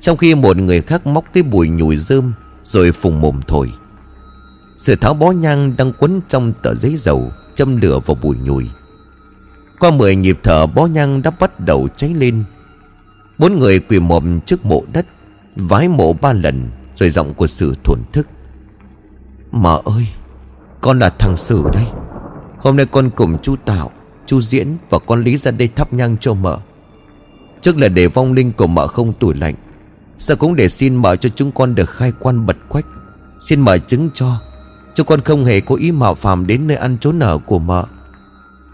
[0.00, 2.32] Trong khi một người khác móc cái bùi nhùi rơm,
[2.64, 3.70] Rồi phùng mồm thổi.
[4.82, 8.70] Sự tháo bó nhang đang quấn trong tờ giấy dầu, Châm lửa vào bùi nhùi.
[9.80, 12.44] Qua mười nhịp thở, bó nhang đã bắt đầu cháy lên.
[13.38, 15.06] Bốn người quỳ mồm trước mộ đất,
[15.56, 18.26] Vái mộ ba lần, Rồi giọng của sự thổn thức.
[19.52, 20.08] Mợ ơi,
[20.80, 21.86] Con là thằng Sử đây.
[22.58, 23.90] Hôm nay con cùng chú Tạo
[24.26, 26.58] Chú Diễn và con Lý ra đây thắp nhang cho mợ.
[27.60, 29.54] Trước là để vong linh của mợ không tủi lạnh,
[30.18, 32.86] Sao cũng để xin mợ cho chúng con được khai quan bật quách.
[33.40, 34.40] Xin mợ chứng cho
[35.00, 37.84] chứ con không hề có ý mạo phạm đến nơi ăn trốn ở của mợ.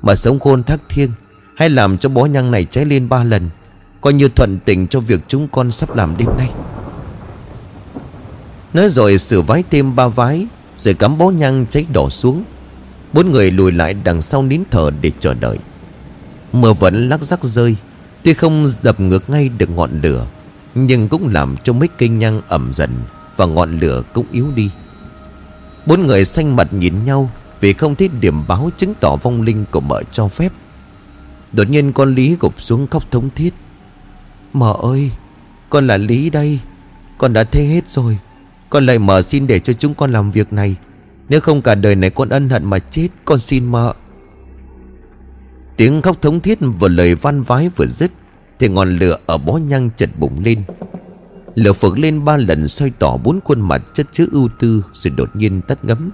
[0.02, 1.10] Mà sống khôn thác thiêng,
[1.56, 3.50] Hay làm cho bó nhang này cháy lên ba lần,
[4.00, 6.50] Coi như thuận tình cho việc chúng con sắp làm đêm nay.
[8.74, 10.46] Nói rồi sửa vái thêm ba vái,
[10.76, 12.44] Rồi cắm bó nhang cháy đỏ xuống.
[13.12, 15.58] Bốn người lùi lại đằng sau nín thở để chờ đợi.
[16.52, 17.76] Mưa vẫn lắc rắc rơi,
[18.22, 20.26] Tuy không dập ngược ngay được ngọn lửa,
[20.74, 22.90] Nhưng cũng làm cho mấy cây nhang ẩm dần
[23.36, 24.70] Và ngọn lửa cũng yếu đi.
[25.86, 27.30] Bốn người xanh mặt nhìn nhau
[27.60, 30.52] Vì không thấy điểm báo chứng tỏ vong linh của mợ cho phép.
[31.52, 33.54] Đột nhiên con Lý gục xuống khóc thống thiết.
[34.52, 35.10] Mợ ơi,
[35.70, 36.60] Con là Lý đây.
[37.18, 38.18] Con đã thế hết rồi.
[38.70, 40.76] Con lại mợ xin để cho chúng con làm việc này.
[41.28, 43.94] Nếu không cả đời này con ân hận mà chết, Con xin mợ.
[45.76, 48.10] Tiếng khóc thống thiết vừa lời van vái vừa dứt,
[48.58, 50.62] Thì ngọn lửa ở bó nhang chật bùng lên.
[51.56, 55.12] Lửa phượng lên ba lần xoay tỏ bốn khuôn mặt chất chứa ưu tư Rồi
[55.16, 56.10] đột nhiên tắt ngấm.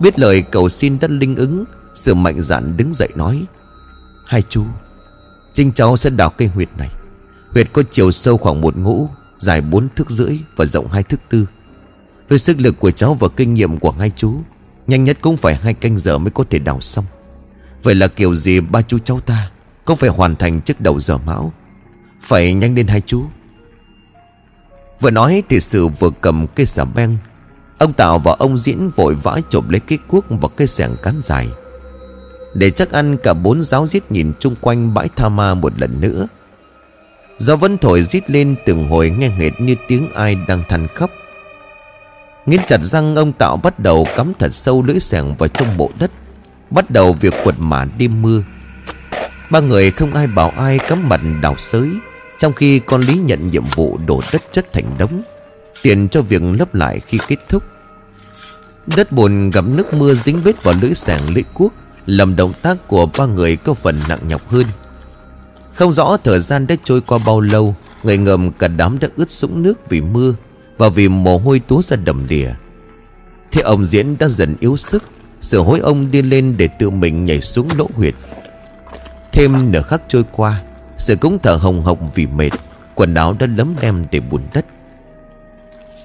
[0.00, 3.44] Biết lời cầu xin đất linh ứng Sự mạnh dạn đứng dậy nói,
[4.26, 4.64] Hai chú
[5.54, 6.90] trinh cháu sẽ đào cây huyệt này.
[7.52, 11.20] Huyệt có chiều sâu khoảng một ngũ, Dài bốn thước rưỡi và rộng hai thước
[11.28, 11.46] tư.
[12.28, 14.40] Với sức lực của cháu và kinh nghiệm của hai chú,
[14.86, 17.04] Nhanh nhất cũng phải hai canh giờ mới có thể đào xong.
[17.82, 19.50] Vậy là kiểu gì ba chú cháu ta
[19.84, 21.52] Cũng phải hoàn thành trước đầu giờ mão.
[22.20, 23.24] Phải nhanh lên hai chú.
[25.00, 27.18] Vừa nói thì sự vừa cầm cây xà beng.
[27.78, 31.14] Ông Tạo và ông Diễn vội vã chộp lấy cái cuốc và cây sẻng cán
[31.24, 31.48] dài.
[32.54, 36.00] Để chắc ăn, cả bốn giáo giết nhìn chung quanh bãi tha ma một lần
[36.00, 36.26] nữa.
[37.38, 41.10] Gió vẫn thổi rít lên từng hồi nghe hệt như tiếng ai đang than khóc.
[42.46, 45.90] Nghiến chặt răng, ông Tạo bắt đầu cắm thật sâu lưỡi sẻng vào trong bộ
[45.98, 46.10] đất,
[46.70, 48.42] Bắt đầu việc quật mả đêm mưa.
[49.50, 51.88] Ba người không ai bảo ai cắm mặt đào sới.
[52.38, 55.22] Trong khi con Lý nhận nhiệm vụ đổ đất chất thành đống,
[55.82, 57.62] Tiền cho việc lấp lại khi kết thúc.
[58.96, 61.74] Đất bùn gặp nước mưa dính vết vào lưỡi sàng lưỡi cuốc,
[62.06, 64.66] Làm động tác của ba người có phần nặng nhọc hơn.
[65.74, 69.30] Không rõ thời gian đã trôi qua bao lâu, Người ngầm cả đám đã ướt
[69.30, 70.34] sũng nước vì mưa
[70.76, 72.50] Và vì mồ hôi túa ra đầm đìa.
[73.52, 75.04] Thế ông Diễn đã dần yếu sức
[75.40, 78.14] Sự hối ông đi lên để tự mình nhảy xuống lỗ huyệt.
[79.32, 80.62] Thêm nửa khắc trôi qua
[80.98, 82.50] sự cũng thở hồng hộc vì mệt,
[82.94, 84.66] Quần áo đã lấm lem để bùn đất.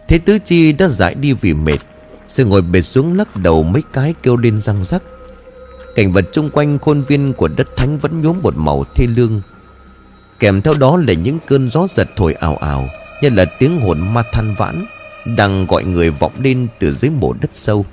[0.08, 1.78] Thế tứ chi đã giải đi vì mệt,
[2.28, 5.04] Sự ngồi bệt xuống lắc đầu mấy cái kêu lên răng rắc.
[5.96, 9.42] Cảnh vật chung quanh khuôn viên của đất thánh vẫn nhuốm một màu thê lương.
[10.40, 12.90] Kèm theo đó là những cơn gió giật thổi ảo ảo
[13.22, 14.86] Như là tiếng hồn ma than vãn,
[15.38, 17.86] Đang gọi người vọng lên từ dưới mổ đất sâu.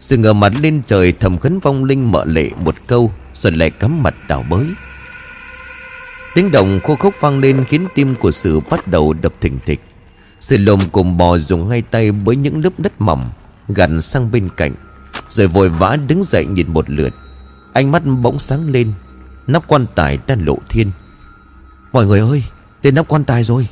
[0.00, 3.70] Sự ngờ mặt lên trời thầm khấn vong linh mợ lệ một câu, Rồi lại
[3.70, 4.66] cắm mặt đảo bới.
[6.38, 9.80] Tiếng động khô khốc vang lên khiến tim của sự bắt đầu đập thình thịch.
[10.40, 13.30] Sự lồm cùng bò dùng hai tay với những lớp đất mỏng
[13.68, 14.74] Gặn sang bên cạnh,
[15.28, 17.14] Rồi vội vã đứng dậy nhìn một lượt.
[17.72, 18.92] Ánh mắt bỗng sáng lên,
[19.46, 20.90] Nắp quan tài đang lộ thiên.
[21.92, 22.44] Mọi người ơi,
[22.82, 23.68] Tên nắp quan tài rồi.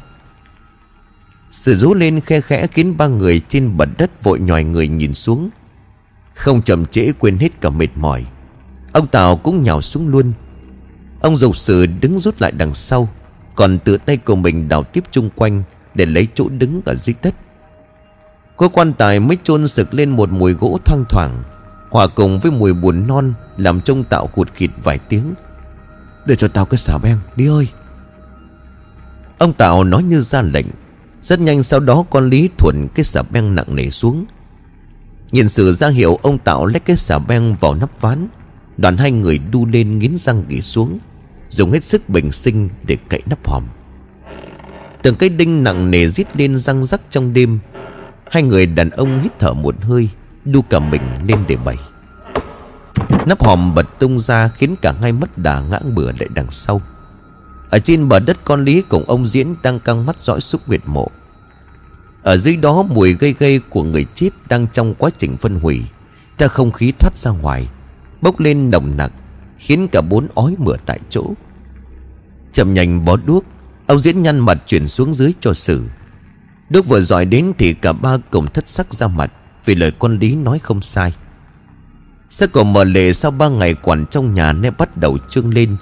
[1.51, 5.15] Sự rú lên khe khẽ khiến ba người trên bật đất vội nhòi người nhìn
[5.15, 5.51] xuống.
[6.35, 8.27] Không chậm trễ quên hết cả mệt mỏi.
[8.93, 10.33] Ông Tào cũng nhào xuống luôn
[11.21, 13.09] Ông dục sự đứng rút lại đằng sau,
[13.55, 15.63] Còn tự tay của mình đào tiếp chung quanh
[15.95, 17.35] Để lấy chỗ đứng ở dưới đất.
[18.57, 21.43] Cô quan tài mới chôn sực lên một mùi gỗ thoang thoảng,
[21.91, 25.35] Hòa cùng với mùi buồn non Làm trông tạo khụt khịt vài tiếng.
[26.27, 27.69] Để cho tao cái xả beng, đi ơi.
[29.39, 30.67] Ông Tạo nói như ra lệnh,
[31.23, 34.25] Rất nhanh sau đó con Lý thuận cái xả beng nặng nề xuống.
[35.33, 38.29] Nhìn sự ra hiệu, ông Tạo lấy cái xả beng vào nắp ván
[38.77, 40.99] Đoàn hai người đu lên nghiến răng gỉ xuống,
[41.49, 43.63] Dùng hết sức bình sinh để cậy nắp hòm.
[45.03, 47.59] Từng cái đinh nặng nề rít lên răng rắc trong đêm,
[48.31, 50.09] Hai người đàn ông hít thở một hơi,
[50.45, 51.77] Đu cả mình lên để bày.
[53.27, 56.83] Nắp hòm bật tung ra Khiến cả hai mất đà ngã bừa lại đằng sau.
[57.71, 60.81] Ở trên bờ đất con Lý cùng ông Diễn Đang căng mắt dõi xúc huyệt
[60.87, 61.11] mộ.
[62.23, 65.83] Ở dưới đó mùi gây gây của người chết Đang trong quá trình phân hủy,
[66.39, 67.69] Theo không khí thoát ra ngoài.
[68.21, 69.13] Bốc lên nồng nặc,
[69.59, 71.25] Khiến cả bốn ói mửa tại chỗ.
[72.53, 73.45] Chậm nhanh bó đuốc,
[73.87, 75.85] Ông diễn nhăn mặt chuyển xuống dưới cho xử
[76.71, 79.33] Đuốc vừa giỏi đến thì cả ba cùng thất sắc ra mặt
[79.65, 81.15] Vì lời con Lý nói không sai.
[82.31, 85.77] Sắc cổ mở lệ sau ba ngày quản trong nhà Nên bắt đầu trương lên.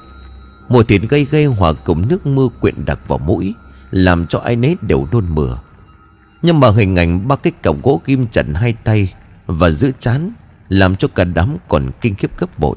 [0.68, 3.54] Mùi thịt gây gây hòa cùng nước mưa quyện đặc vào mũi,
[3.90, 5.58] Làm cho ai nấy đều nôn mửa.
[6.42, 9.12] Nhưng mà hình ảnh ba cái cọc gỗ kim chặn hai tay
[9.46, 10.32] Và giữ chán
[10.74, 12.76] làm cho cả đám còn kinh khiếp gấp bội.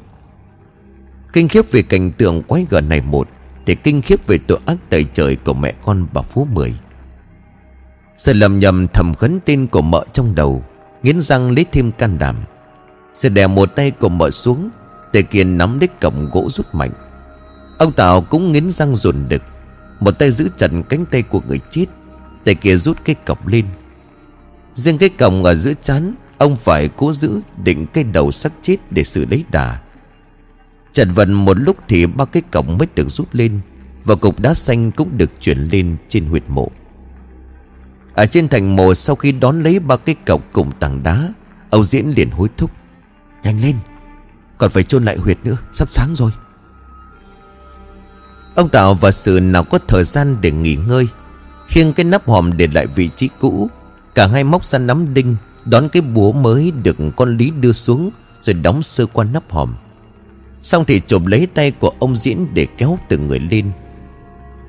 [1.32, 3.28] Kinh khiếp về cảnh tượng quái gở này một,
[3.66, 6.74] Thì kinh khiếp về tội ác tày trời của mẹ con bà Phú Mười.
[8.16, 10.64] Sự lầm nhầm thầm khấn tên của mợ trong đầu,
[11.02, 12.36] Nghiến răng lấy thêm can đảm.
[13.14, 14.70] Sự đè một tay của mợ xuống,
[15.12, 16.90] Tề kiên nắm đích cổng gỗ rút mạnh.
[17.78, 19.42] Ông Tào cũng nghiến răng dồn đực,
[20.00, 21.86] Một tay giữ chặt cánh tay của người chết
[22.44, 23.64] Tay kia rút cái cọc lên.
[24.74, 28.76] Riêng cái cọc ở giữa chán Ông phải cố giữ định cái đầu sắc chết
[28.90, 29.78] để xử lấy đà.
[30.92, 33.60] Chật vận một lúc thì ba cái cổng mới được rút lên
[34.04, 36.70] Và cục đá xanh cũng được chuyển lên trên huyệt mộ.
[38.14, 41.32] Ở trên thành mộ, sau khi đón lấy ba cái cọc cùng tảng đá,
[41.70, 42.70] Ông Diễn liền hối thúc.
[43.42, 43.76] Nhanh lên,
[44.58, 46.30] Còn phải chôn lại huyệt nữa, Sắp sáng rồi.
[48.54, 51.06] Ông Tạo và sự nào có thời gian để nghỉ ngơi,
[51.68, 53.70] Khiêng cái nắp hòm để lại vị trí cũ,
[54.14, 55.36] Cả hai móc ra nắm đinh
[55.70, 58.10] Đón cái búa mới được con Lý đưa xuống,
[58.40, 59.74] Rồi đóng sơ qua nắp hòm.
[60.62, 63.72] Xong thì chộp lấy tay của ông Diễn Để kéo từng người lên.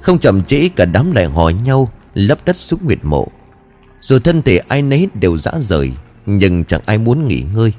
[0.02, 3.28] Không chậm trễ, cả đám lại hò nhau, Lấp đất xuống nguyệt mộ.
[4.02, 5.92] Dù thân thể ai nấy đều dã rời,
[6.26, 7.74] Nhưng chẳng ai muốn nghỉ ngơi.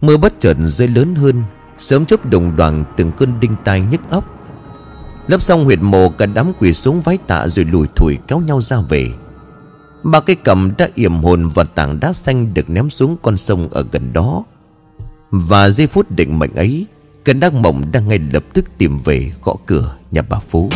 [0.00, 1.42] Mưa bất chợt rơi lớn hơn,
[1.78, 4.24] Sớm chớp đồng đoàn từng cơn đinh tai nhức óc.
[5.26, 8.60] Lấp xong huyệt mộ, cả đám quỳ xuống vái tạ rồi lùi thủi kéo nhau
[8.60, 9.08] ra về.
[10.02, 13.68] Ba cái cầm đã yểm hồn và tảng đá xanh được ném xuống con sông
[13.70, 14.44] ở gần đó.
[15.30, 16.86] Và giây phút định mệnh ấy,
[17.24, 20.70] Cơn đắc mộng đang ngay lập tức tìm về gõ cửa nhà bà Phú.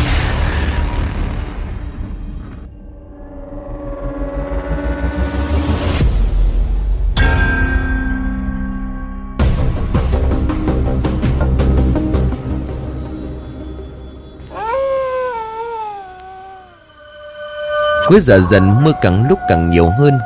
[18.08, 20.18] Cuối giờ dần mưa càng lúc càng nhiều hơn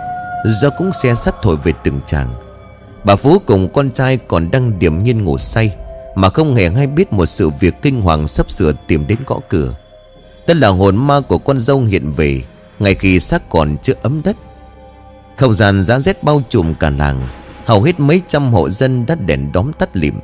[0.45, 2.35] Do cũng xe sắt thổi về từng tràng.
[3.05, 5.77] Bà Phú cùng con trai còn đang điểm nhiên ngủ say,
[6.15, 9.39] Mà không hề hay biết một sự việc kinh hoàng sắp sửa tìm đến gõ
[9.49, 9.75] cửa.
[10.47, 12.43] Tức là hồn ma của con dâu hiện về,
[12.79, 14.37] Ngay khi xác còn chưa ấm đất.
[15.37, 17.23] Không gian giá rét bao trùm cả làng,
[17.65, 20.15] Hầu hết mấy trăm hộ dân đã đèn đóm tắt lịm.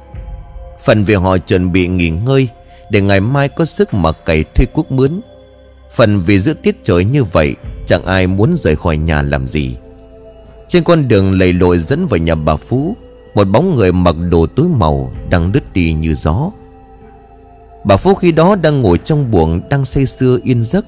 [0.85, 2.49] Phần việc họ chuẩn bị nghỉ ngơi
[2.91, 5.21] Để ngày mai có sức mà cày thuê cuốc mướn.
[5.97, 9.77] Phần vì giữa tiết trời như vậy, Chẳng ai muốn rời khỏi nhà làm gì.
[10.69, 12.97] Trên con đường lầy lội dẫn vào nhà bà Phú,
[13.35, 16.51] Một bóng người mặc đồ tối màu Đang đứt đi như gió.
[17.85, 20.87] Bà Phú khi đó đang ngồi trong buồng Đang say sưa yên giấc.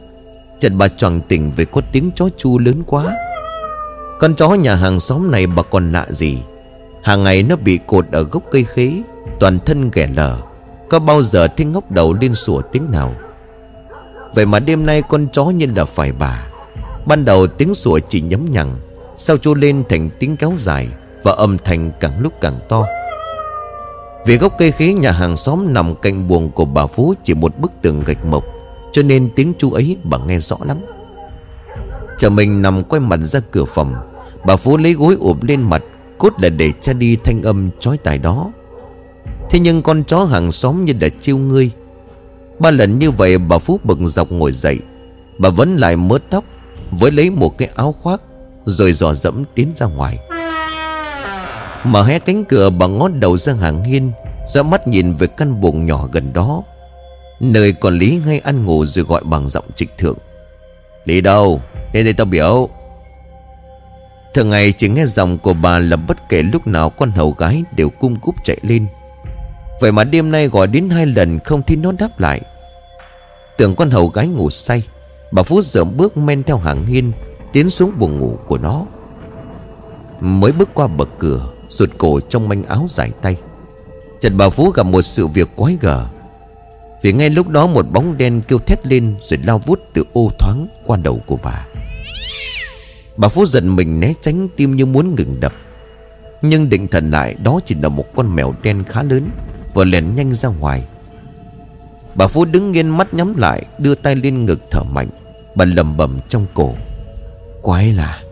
[0.61, 3.17] Chợt bà choàng tỉnh về có tiếng chó chu lớn quá.
[4.19, 6.39] Con chó nhà hàng xóm này bà còn lạ gì?
[7.03, 8.93] Hàng ngày nó bị cột ở gốc cây khế,
[9.41, 10.37] Toàn thân ghẻ lở.
[10.89, 13.15] Có bao giờ thấy ngóc đầu lên sủa tiếng nào?
[14.35, 16.47] Vậy mà đêm nay con chó như là phải bà.
[17.07, 18.77] Ban đầu tiếng sủa chỉ nhấm nhằng,
[19.17, 20.89] Sau trô lên thành tiếng kéo dài
[21.23, 22.85] Và âm thanh càng lúc càng to.
[24.27, 27.59] Vì gốc cây khế nhà hàng xóm nằm cạnh buồng của bà Phú Chỉ một
[27.59, 28.45] bức tường gạch mộc,
[28.93, 30.79] Cho nên tiếng chu ấy bà nghe rõ lắm.
[32.19, 33.95] Chờ mình nằm quay mặt ra cửa phòng,
[34.47, 35.83] Bà Phú lấy gối ụp lên mặt,
[36.19, 38.53] Cốt là để che đi thanh âm chói tai đó.
[39.51, 41.71] Thế nhưng con chó hàng xóm như đã chiêu ngươi
[42.61, 44.79] Ba lần như vậy bà Phú bực dọc ngồi dậy.
[45.39, 46.45] Bà vẫn lại mớ tóc,
[46.91, 48.21] Với lấy một cái áo khoác,
[48.65, 50.19] Rồi dò dẫm tiến ra ngoài.
[51.85, 54.13] Mở hé cánh cửa bà ngó đầu ra hàng hiên,
[54.55, 56.63] Ra mắt nhìn về căn buồng nhỏ gần đó.
[57.41, 60.19] Nơi còn Lý ngay ăn ngủ rồi gọi bằng giọng trịch thượng.
[61.05, 61.61] Lý đâu?
[61.93, 62.69] Đến đây tao biểu.
[64.35, 67.63] Thường ngày chỉ nghe giọng của bà là bất kể lúc nào con hầu gái
[67.77, 68.87] đều cung cúp chạy lên.
[69.81, 72.41] Vậy mà đêm nay gọi đến hai lần không thấy nó đáp lại.
[73.59, 74.83] Tưởng con hầu gái ngủ say,
[75.33, 77.13] Bà Phú dậm bước men theo hàng hiên,
[77.53, 78.87] Tiến xuống buồng ngủ của nó.
[80.21, 83.37] Mới bước qua bậc cửa Rụt cổ trong manh áo dài tay.
[84.21, 86.07] Trần bà Phú gặp một sự việc quái gở.
[87.03, 90.31] Vì ngay lúc đó một bóng đen kêu thét lên Rồi lao vút từ ô
[90.39, 91.67] thoáng qua đầu của bà.
[93.17, 95.53] Bà Phú giận mình né tránh, tim như muốn ngừng đập.
[96.43, 99.29] Nhưng định thần lại, đó chỉ là một con mèo đen khá lớn.
[99.75, 100.85] Vừa lèn nhanh ra ngoài.
[102.15, 105.09] Bà Phú đứng nghiêng mắt nhắm lại, Đưa tay lên ngực thở mạnh.
[105.55, 106.75] Bà lầm bầm trong cổ,
[107.63, 108.23] Quái là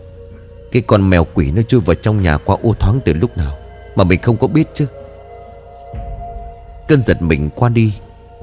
[0.71, 3.57] Cái con mèo quỷ nó chui vào trong nhà qua ô thoáng từ lúc nào
[3.95, 4.85] Mà mình không có biết chứ?
[6.87, 7.93] Cơn giật mình qua đi,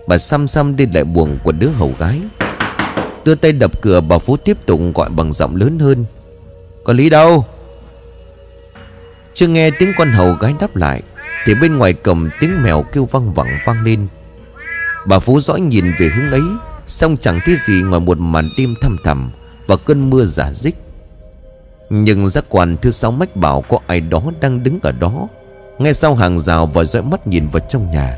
[0.07, 2.21] Bà xăm xăm đi lại buồng của đứa hầu gái.
[3.25, 6.05] Đưa tay đập cửa, bà Phú tiếp tục gọi bằng giọng lớn hơn,
[6.85, 7.45] Có lý đâu?
[9.35, 11.03] Chưa nghe tiếng con hầu gái đáp lại
[11.47, 14.07] thì bên ngoài cầm tiếng mèo kêu văng vẳng vang lên.
[15.07, 16.43] Bà Phú dõi nhìn về hướng ấy
[16.87, 19.31] Xong chẳng thấy gì ngoài một màn đêm thăm thầm
[19.67, 20.77] Và cơn mưa giả dích.
[21.91, 25.29] Nhưng giác quan thứ sáu mách bảo Có ai đó đang đứng ở đó
[25.79, 28.17] Ngay sau hàng rào và dõi mắt nhìn vào trong nhà.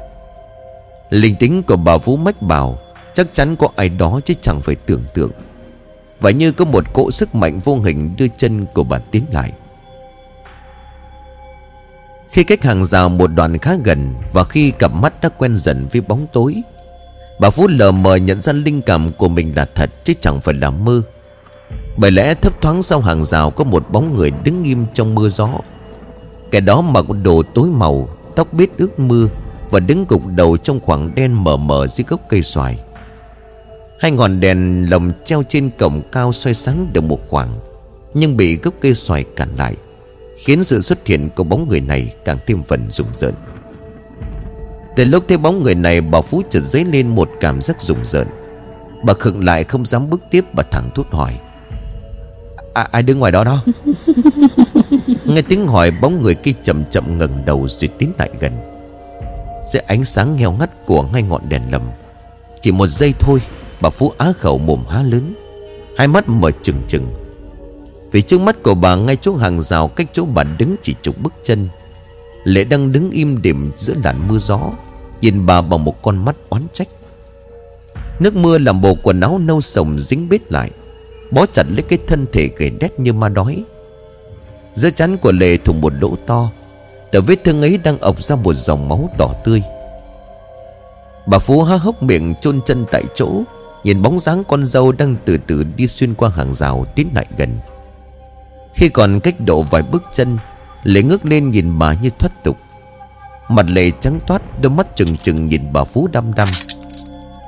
[1.10, 2.78] Linh tính của bà Phú mách bảo,
[3.14, 5.30] Chắc chắn có ai đó chứ chẳng phải tưởng tượng.
[6.20, 9.52] Và như có một cỗ sức mạnh vô hình đưa chân của bà tiến lại.
[12.36, 15.86] Khi cách hàng rào một đoạn khá gần Và khi cặp mắt đã quen dần
[15.92, 16.62] với bóng tối,
[17.40, 20.54] Bà Phú lờ mờ nhận ra linh cảm của mình là thật chứ chẳng phải
[20.54, 21.02] là mơ.
[21.96, 25.28] Bởi lẽ thấp thoáng sau hàng rào có một bóng người đứng im trong mưa
[25.28, 25.48] gió.
[26.50, 29.28] Kẻ đó mặc đồ tối màu, Tóc biết ướt mưa
[29.70, 32.78] Và đứng cục đầu trong khoảng đen mờ mờ dưới gốc cây xoài.
[34.00, 37.48] Hai ngọn đèn lồng treo trên cổng cao xoay sáng được một khoảng,
[38.14, 39.76] Nhưng bị gốc cây xoài cản lại.
[40.36, 43.34] Khiến sự xuất hiện của bóng người này càng thêm phần rùng rợn.
[44.96, 48.04] Từ lúc thấy bóng người này bà Phú chợt dấy lên một cảm giác rùng
[48.04, 48.26] rợn.
[49.04, 51.38] Bà khựng lại không dám bước tiếp Bà thẳng thốt hỏi.
[52.74, 53.62] À, Ai đứng ngoài đó đó?
[55.24, 58.52] Nghe tiếng hỏi bóng người kia chậm chậm ngẩng đầu rồi tiến lại gần.
[59.72, 61.82] Dưới ánh sáng nghèo ngắt của ngay ngọn đèn lầm
[62.60, 63.40] Chỉ một giây thôi
[63.80, 65.34] Bà Phú á khẩu mồm há lớn
[65.96, 67.25] Hai mắt mở trừng trừng.
[68.16, 71.14] Vì trước mắt của bà, ngay chỗ hàng rào Cách chỗ bà đứng chỉ chục
[71.22, 71.68] bước chân.
[72.44, 74.60] Lệ đang đứng im điểm giữa làn mưa gió,
[75.20, 76.88] Nhìn bà bằng một con mắt oán trách.
[78.18, 80.70] Nước mưa làm bộ quần áo nâu sồng dính bết lại,
[81.30, 83.64] Bó chặt lấy cái thân thể gầy đét như ma đói.
[84.74, 86.50] Giữa chắn của lệ thùng một lỗ to,
[87.12, 89.62] tờ vết thương ấy đang ọc ra một dòng máu đỏ tươi.
[91.26, 93.42] Bà Phú há hốc miệng chôn chân tại chỗ,
[93.84, 97.26] Nhìn bóng dáng con dâu đang từ từ đi xuyên qua hàng rào tiến lại
[97.38, 97.58] gần.
[98.76, 100.38] Khi còn cách độ vài bước chân,
[100.82, 102.56] Lệ ngước lên nhìn bà như thoát tục.
[103.48, 106.48] Mặt lệ trắng toát, Đôi mắt trừng trừng nhìn bà Phú đăm đăm.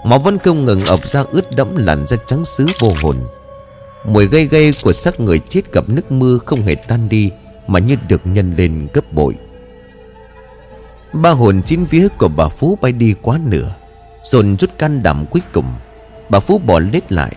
[0.05, 3.17] Máu vẫn không ngừng ập ra ướt đẫm làn da trắng xứ vô hồn.
[4.05, 7.31] Mùi gây gây của xác người chết gặp nước mưa không hề tan đi,
[7.67, 9.35] Mà như được nhân lên gấp bội.
[11.13, 13.75] Ba hồn chín vía của bà Phú bay đi quá nửa,
[14.25, 15.75] Dồn rút can đảm cuối cùng.
[16.29, 17.33] Bà Phú bỏ lết lại,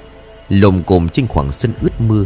[0.49, 2.23] Lồm cồm trên khoảng sân ướt mưa.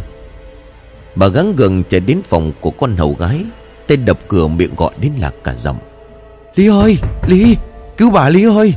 [1.16, 3.44] Bà gắng gượng chạy đến phòng của con hầu gái
[3.86, 5.76] Tên đập cửa miệng gọi đến lạc cả giọng.
[6.54, 7.56] Lý ơi Lý
[7.96, 8.74] Cứu bà Lý ơi.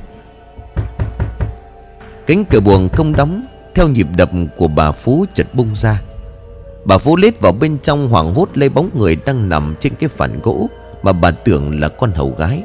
[2.28, 6.02] Cánh cửa buồng không đóng Theo nhịp đập của bà Phú chợt bung ra.
[6.86, 10.10] Bà Phú lết vào bên trong hoảng hốt lấy bóng người đang nằm trên cái
[10.10, 10.70] phản gỗ
[11.04, 12.64] Mà bà tưởng là con hầu gái.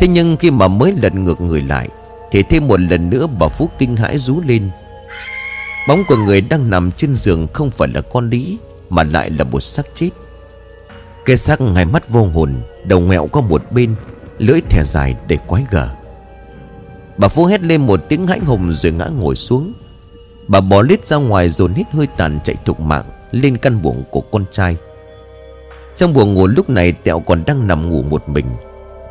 [0.00, 1.88] Thế nhưng khi mà mới lật ngược người lại
[2.30, 4.70] Thì thêm một lần nữa bà Phú kinh hãi rú lên.
[5.88, 8.58] Bóng của người đang nằm trên giường không phải là con Lý
[8.88, 10.10] mà lại là một xác chết.
[11.24, 13.94] Cái xác hai mắt vô hồn, Đầu ngẹo qua một bên,
[14.38, 15.88] Lưỡi thè dài để quái gở.
[17.16, 19.72] Bà Phú hét lên một tiếng hãi hùng rồi ngã ngồi xuống.
[20.48, 24.02] Bà bỏ lít ra ngoài dồn hít hơi tàn chạy thục mạng Lên căn buồng
[24.10, 24.76] của con trai.
[25.96, 28.46] Trong buồng ngủ lúc này Tẹo còn đang nằm ngủ một mình.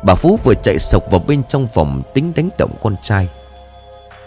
[0.02, 3.28] Bà Phú vừa chạy sộc vào bên trong phòng Tính đánh động con trai.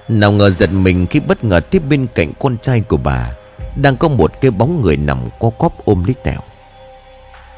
[0.09, 3.31] Nào ngờ giật mình khi bất ngờ tiếp bên cạnh con trai của bà.
[3.75, 6.39] Đang có một cái bóng người nằm co cóp ôm lấy tèo,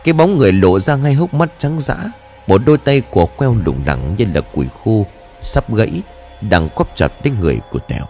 [0.03, 1.95] Cái bóng người lộ ra ngay hốc mắt trắng dã
[2.47, 5.05] Một đôi tay của queo lủng lẳng như là củi khô
[5.41, 6.01] Sắp gãy
[6.41, 8.05] Đang quắp chặt đến người của tèo.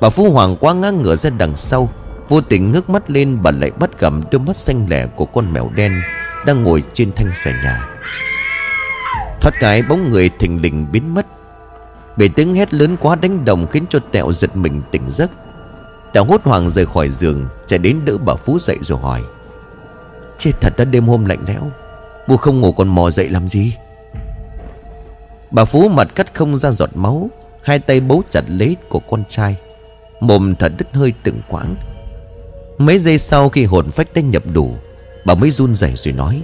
[0.00, 1.88] Bà Phú Hoàng quá ngã ngửa ra đằng sau
[2.28, 5.52] Vô tình ngước mắt lên Bà lại bắt gặp đôi mắt xanh lẻ của con
[5.52, 6.02] mèo đen
[6.46, 7.88] Đang ngồi trên thanh xà nhà.
[9.40, 11.26] Thoát cái bóng người thình lình biến mất.
[12.16, 15.30] Bể tiếng hét lớn quá đánh đồng Khiến cho Tẹo giật mình tỉnh giấc.
[16.16, 19.22] Tẹo hốt hoảng rời khỏi giường, Chạy đến đỡ bà Phú dậy rồi hỏi.
[20.38, 21.70] Chết thật đã, đêm hôm lạnh lẽo.
[22.28, 23.74] Bố không ngủ còn mò dậy làm gì?
[25.50, 27.30] Bà Phú mặt cắt không ra giọt máu,
[27.62, 29.56] Hai tay bấu chặt lấy của con trai.
[30.20, 31.76] Mồm thật đứt hơi từng quãng.
[32.78, 34.74] Mấy giây sau khi hồn phách đã nhập đủ,
[35.24, 36.42] Bà mới run rẩy rồi nói.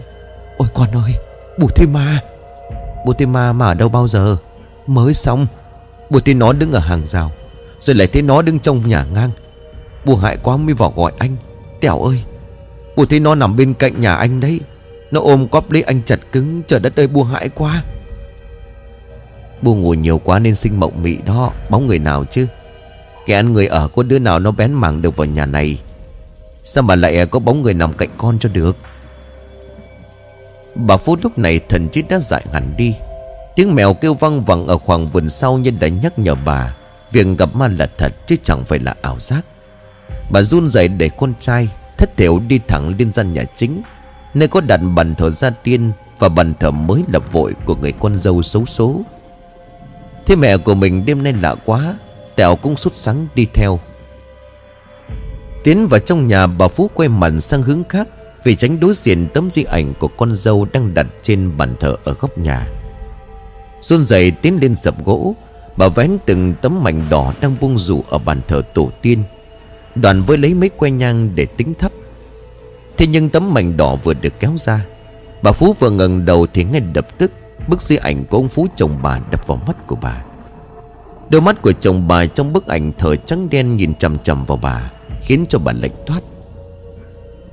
[0.56, 1.12] Ôi con ơi
[1.58, 2.20] Bù thêm ma.
[3.06, 4.36] Bù thêm ma mà ở đâu bao giờ?
[4.86, 5.46] Mới xong.
[6.10, 7.32] Bù thấy nó đứng ở hàng rào,
[7.80, 9.30] Rồi lại thấy nó đứng trong nhà ngang.
[10.04, 11.36] Bùa hại quá mới vào gọi anh.
[11.80, 12.22] Tẻo ơi,
[12.96, 14.60] Bùa thấy nó nằm bên cạnh nhà anh đấy.
[15.10, 17.82] Nó ôm cóp lấy anh chặt cứng, Trời đất ơi, bùa hại quá.
[19.62, 22.46] Bùa ngủ nhiều quá nên sinh mộng mị đó, Bóng người nào chứ?
[23.26, 25.78] Kẻ ăn người ở, có đứa nào nó bén mảng được vào nhà này?
[26.62, 28.76] Sao mà lại có bóng người nằm cạnh con cho được?
[30.74, 32.94] Bà Phú lúc này thần trí đã dại hẳn đi.
[33.56, 36.76] Tiếng mèo kêu văng vẳng ở khoảng vườn sau như đã nhắc nhở bà.
[37.10, 39.42] Việc gặp ma là thật, chứ chẳng phải là ảo giác.
[40.30, 41.68] Bà run rẩy để con trai,
[41.98, 43.82] Thất thiểu đi thẳng lên gian nhà chính,
[44.34, 47.92] Nơi có đặt bàn thờ gia tiên Và bàn thờ mới lập vội của người
[47.92, 49.00] con dâu xấu số
[50.26, 51.94] Thế mẹ của mình đêm nay lạ quá,
[52.36, 53.80] Tẹo cũng sút sắng đi theo.
[55.64, 58.08] Tiến vào trong nhà, bà Phú quay mặt sang hướng khác
[58.44, 61.96] Vì tránh đối diện tấm di ảnh của con dâu đang đặt trên bàn thờ
[62.04, 62.66] ở góc nhà.
[63.82, 65.34] Xuân dậy tiến lên dập gỗ,
[65.76, 69.22] Bà vén từng tấm mảnh đỏ đang buông rủ ở bàn thờ tổ tiên.
[69.94, 71.92] Đoàn với lấy mấy que nhang để tính thấp
[72.96, 74.86] Thế nhưng tấm mảnh đỏ vừa được kéo ra,
[75.42, 77.30] Bà Phú vừa ngẩng đầu thì ngay lập tức
[77.68, 80.24] Bức di ảnh của ông Phú chồng bà đập vào mắt của bà.
[81.30, 84.58] Đôi mắt của chồng bà trong bức ảnh thở trắng đen nhìn chằm chằm vào
[84.62, 84.90] bà,
[85.20, 86.20] Khiến cho bà lạnh thoát.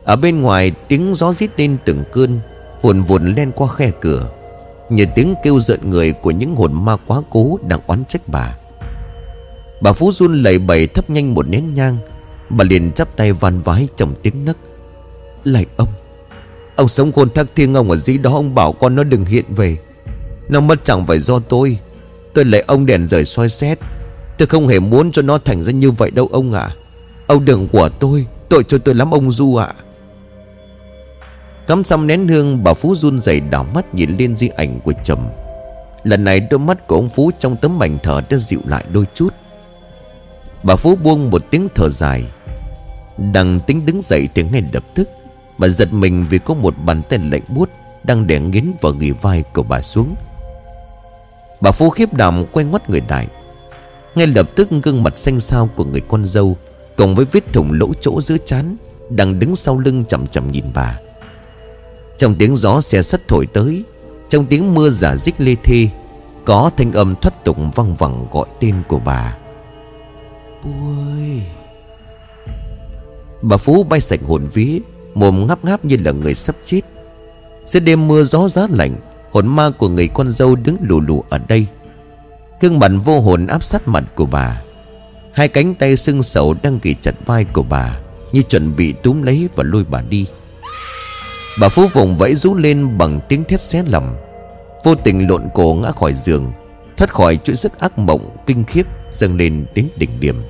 [0.03, 2.39] Ở bên ngoài, tiếng gió rít lên từng cơn
[2.81, 4.29] Vùn vùn len qua khe cửa,
[4.89, 8.55] Như tiếng kêu giận người của những hồn ma quá cố đang oán trách bà.
[9.81, 11.97] Bà Phú run lẩy bẩy thấp nhanh một nén nhang
[12.49, 14.57] Bà liền chắp tay van vái trong tiếng nấc.
[15.43, 15.87] Lạy ông
[16.75, 19.45] Ông sống khôn thác thiêng ông ở dưới đó, Ông bảo con nó đừng hiện
[19.49, 19.77] về.
[20.49, 21.77] Nó mất chẳng phải do tôi.
[22.33, 23.79] Tôi lấy ông đèn rời soi xét.
[24.37, 26.69] Tôi không hề muốn cho nó thành ra như vậy đâu ông ạ.
[27.27, 29.73] Ông đừng của tôi, Tội cho tôi lắm ông Du ạ.
[31.67, 34.93] Cắm xăm nén hương, Bà Phú run rẩy đảo mắt nhìn lên di ảnh của
[35.03, 35.29] chồng.
[36.03, 39.05] Lần này đôi mắt của ông Phú Trong tấm mảnh thở đã dịu lại đôi
[39.13, 39.33] chút.
[40.63, 42.23] Bà Phú buông một tiếng thở dài.
[43.33, 45.09] Đang tính đứng dậy thì ngay lập tức,
[45.57, 47.69] Bà giật mình vì có một bàn tay lạnh buốt
[48.03, 50.15] Đang đè nghiến vào người vai của bà xuống.
[51.61, 53.27] Bà phu khiếp đảm quay ngoắt người đại
[54.15, 56.57] Ngay lập tức gương mặt xanh xao của người con dâu
[56.97, 58.75] Cùng với vết thủng lỗ chỗ giữa chán
[59.09, 60.99] Đang đứng sau lưng chậm chậm nhìn bà.
[62.17, 63.83] Trong tiếng gió xe sắt thổi tới,
[64.29, 65.87] Trong tiếng mưa giả dích lê thê,
[66.45, 69.37] Có thanh âm thoát tục văng vẳng gọi tên của bà.
[70.63, 70.71] Bố
[71.13, 71.58] ơi!
[73.41, 74.79] Bà Phú bay sạch hồn vía,
[75.13, 76.81] Mồm ngáp ngáp như là người sắp chết.
[77.65, 78.95] Giữa đêm mưa gió giá lạnh,
[79.31, 81.65] Hồn ma của người con dâu đứng lù lù ở đây.
[82.61, 84.61] Gương mặt vô hồn áp sát mặt của bà.
[85.33, 87.99] Hai cánh tay sưng sầu đang ghi chặt vai của bà,
[88.31, 90.25] Như chuẩn bị túm lấy và lôi bà đi.
[91.59, 94.15] Bà Phú vùng vẫy rú lên bằng tiếng thét xé lầm
[94.83, 96.51] Vô tình lộn cổ ngã khỏi giường,
[96.97, 100.43] Thoát khỏi chuỗi giấc ác mộng kinh khiếp Dâng lên đến đỉnh điểm.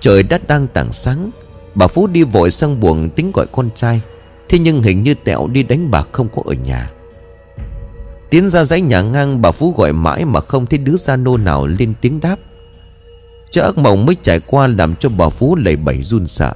[0.00, 1.30] Trời đã đang tảng sáng.
[1.74, 4.00] Bà Phú đi vội sang buồng tính gọi con trai.
[4.48, 6.90] Thế nhưng hình như Tẹo đi đánh bạc không có ở nhà.
[8.30, 11.36] Tiến ra dãy nhà ngang, bà Phú gọi mãi mà không thấy đứa gia nô
[11.36, 12.36] nào lên tiếng đáp.
[13.50, 16.52] Cho ác mộng mới trải qua làm cho bà Phú lầy bẩy run sợ.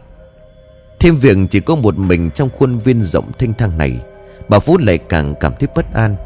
[1.01, 4.01] Thêm việc chỉ có một mình trong khuôn viên rộng thanh thang này,
[4.49, 6.17] Bà Phú lại càng cảm thấy bất an.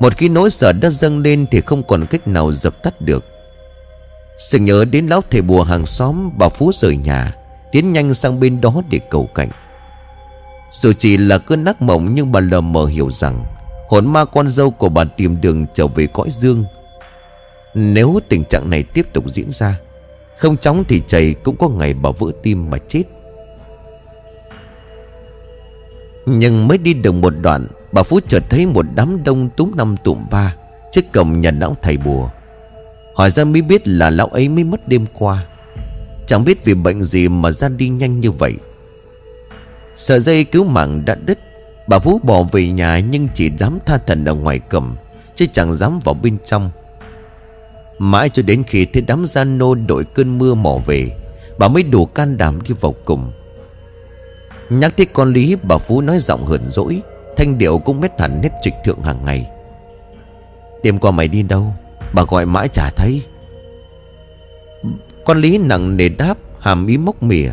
[0.00, 3.24] Một khi nỗi sợ đã dâng lên thì không còn cách nào dập tắt được.
[4.42, 7.32] Sự nhớ đến lão thầy bùa hàng xóm bà Phú rời nhà,
[7.72, 9.48] Tiến nhanh sang bên đó để cầu cảnh.
[10.70, 13.44] Dù chỉ là cơn ác mộng, nhưng bà lờ mờ hiểu rằng,
[13.88, 16.64] Hồn ma con dâu của bà tìm đường trở về cõi dương.
[17.74, 19.78] Nếu tình trạng này tiếp tục diễn ra,
[20.36, 23.02] Không chóng thì chảy cũng có ngày bà vỡ tim mà chết.
[26.26, 29.96] Nhưng mới đi được một đoạn, Bà Phú chợt thấy một đám đông túm năm
[30.04, 30.54] tụm ba
[30.92, 32.28] Trước cổng nhà lão thầy bùa.
[33.14, 35.46] Hỏi ra mới biết là lão ấy mới mất đêm qua.
[36.26, 38.54] Chẳng biết vì bệnh gì mà ra đi nhanh như vậy.
[39.96, 41.38] Sợi dây cứu mạng đã đứt.
[41.86, 44.96] Bà Phú bỏ về nhà nhưng chỉ dám tha thần ở ngoài cầm,
[45.34, 46.70] Chứ chẳng dám vào bên trong.
[47.98, 51.10] Mãi cho đến khi thấy đám gian nô đội cơn mưa mò về,
[51.58, 53.32] Bà mới đủ can đảm đi vào cùng.
[54.70, 57.02] Nhắc tới con Lý, bà Phú nói giọng hờn dỗi,
[57.36, 59.50] Thanh điệu cũng mét hẳn nét trịch thượng hàng ngày.
[60.82, 61.74] Đêm qua mày đi đâu?
[62.12, 63.22] Bà gọi mãi chả thấy.
[65.24, 67.50] Con Lý nặng nề đáp, Hàm ý mốc mỉa.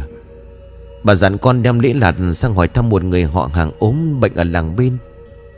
[1.03, 4.35] Bà dặn con đem lễ lạt sang hỏi thăm một người họ hàng ốm bệnh
[4.35, 4.97] ở làng bên.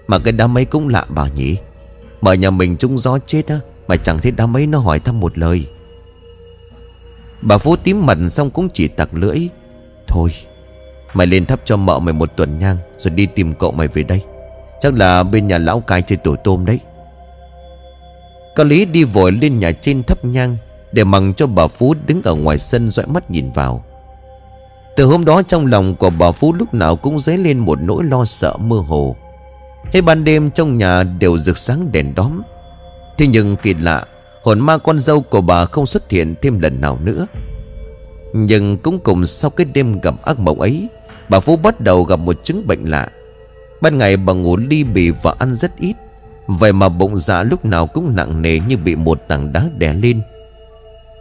[0.07, 1.57] Mà cái đám ấy cũng lạ bà nhỉ.
[2.21, 5.19] Mở nhà mình trúng gió chết á, Mà chẳng thấy đám ấy nó hỏi thăm
[5.19, 5.67] một lời.
[7.41, 9.47] Bà Phú tím mặt xong cũng chỉ tặc lưỡi.
[10.07, 10.29] Thôi,
[11.13, 14.03] Mày lên thắp cho mợ mày một tuần nhang, Rồi đi tìm cậu mày về
[14.03, 14.21] đây.
[14.79, 16.79] Chắc là bên nhà lão cai chơi tổ tôm đấy.
[18.55, 20.57] Có lý đi vội lên nhà trên thắp nhang
[20.91, 23.83] Để mằng cho bà Phú đứng ở ngoài sân dõi mắt nhìn vào.
[24.95, 28.03] Từ hôm đó trong lòng của bà Phú lúc nào cũng dấy lên một nỗi
[28.03, 29.15] lo sợ mơ hồ.
[29.93, 32.41] Hết ban đêm trong nhà đều rực sáng đèn đóm.
[33.17, 34.05] Thế nhưng kỳ lạ,
[34.43, 37.27] Hồn ma con dâu của bà không xuất hiện thêm lần nào nữa.
[38.33, 40.89] Nhưng cũng cùng sau cái đêm gặp ác mộng ấy,
[41.29, 43.07] Bà Phú bắt đầu gặp một chứng bệnh lạ.
[43.81, 45.93] Ban ngày bà ngủ ly bì và ăn rất ít.
[46.59, 49.93] Vậy mà bụng dạ lúc nào cũng nặng nề như bị một tảng đá đè
[49.93, 50.21] lên.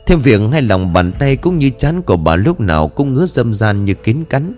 [0.06, 3.26] Thêm việc hai lòng bàn tay cũng như chán của bà lúc nào cũng ngứa
[3.26, 4.54] dâm gian như kín cắn.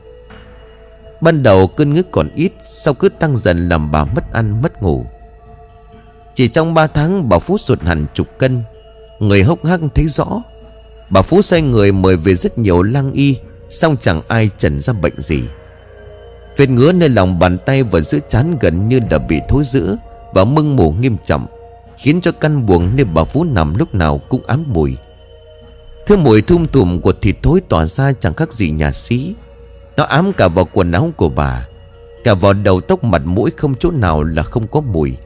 [1.21, 4.83] Ban đầu cơn ngứa còn ít, Sau cứ tăng dần làm bà mất ăn, mất
[4.83, 5.07] ngủ.
[6.35, 8.63] Chỉ trong 3 tháng, bà Phú sụt hẳn chục cân.
[9.21, 10.43] Người hốc hác thấy rõ,
[11.11, 13.37] Bà Phú xoay người mời về rất nhiều lang y
[13.71, 15.43] Xong chẳng ai trần ra bệnh gì.
[16.57, 19.97] Vết ngứa nơi lòng bàn tay và giữa chán gần như đã bị thối giữa.
[20.33, 21.47] Và mưng mù nghiêm trọng,
[22.03, 24.97] Khiến cho căn buồng nơi bà Phú nằm lúc nào cũng ám mùi.
[26.07, 29.35] Thứ mùi thum tùm của thịt thối tỏa ra chẳng khác gì nhà xí.
[29.97, 31.67] Nó ám cả vào quần áo của bà,
[32.25, 35.17] Cả vào đầu tóc mặt mũi không chỗ nào là không có mùi.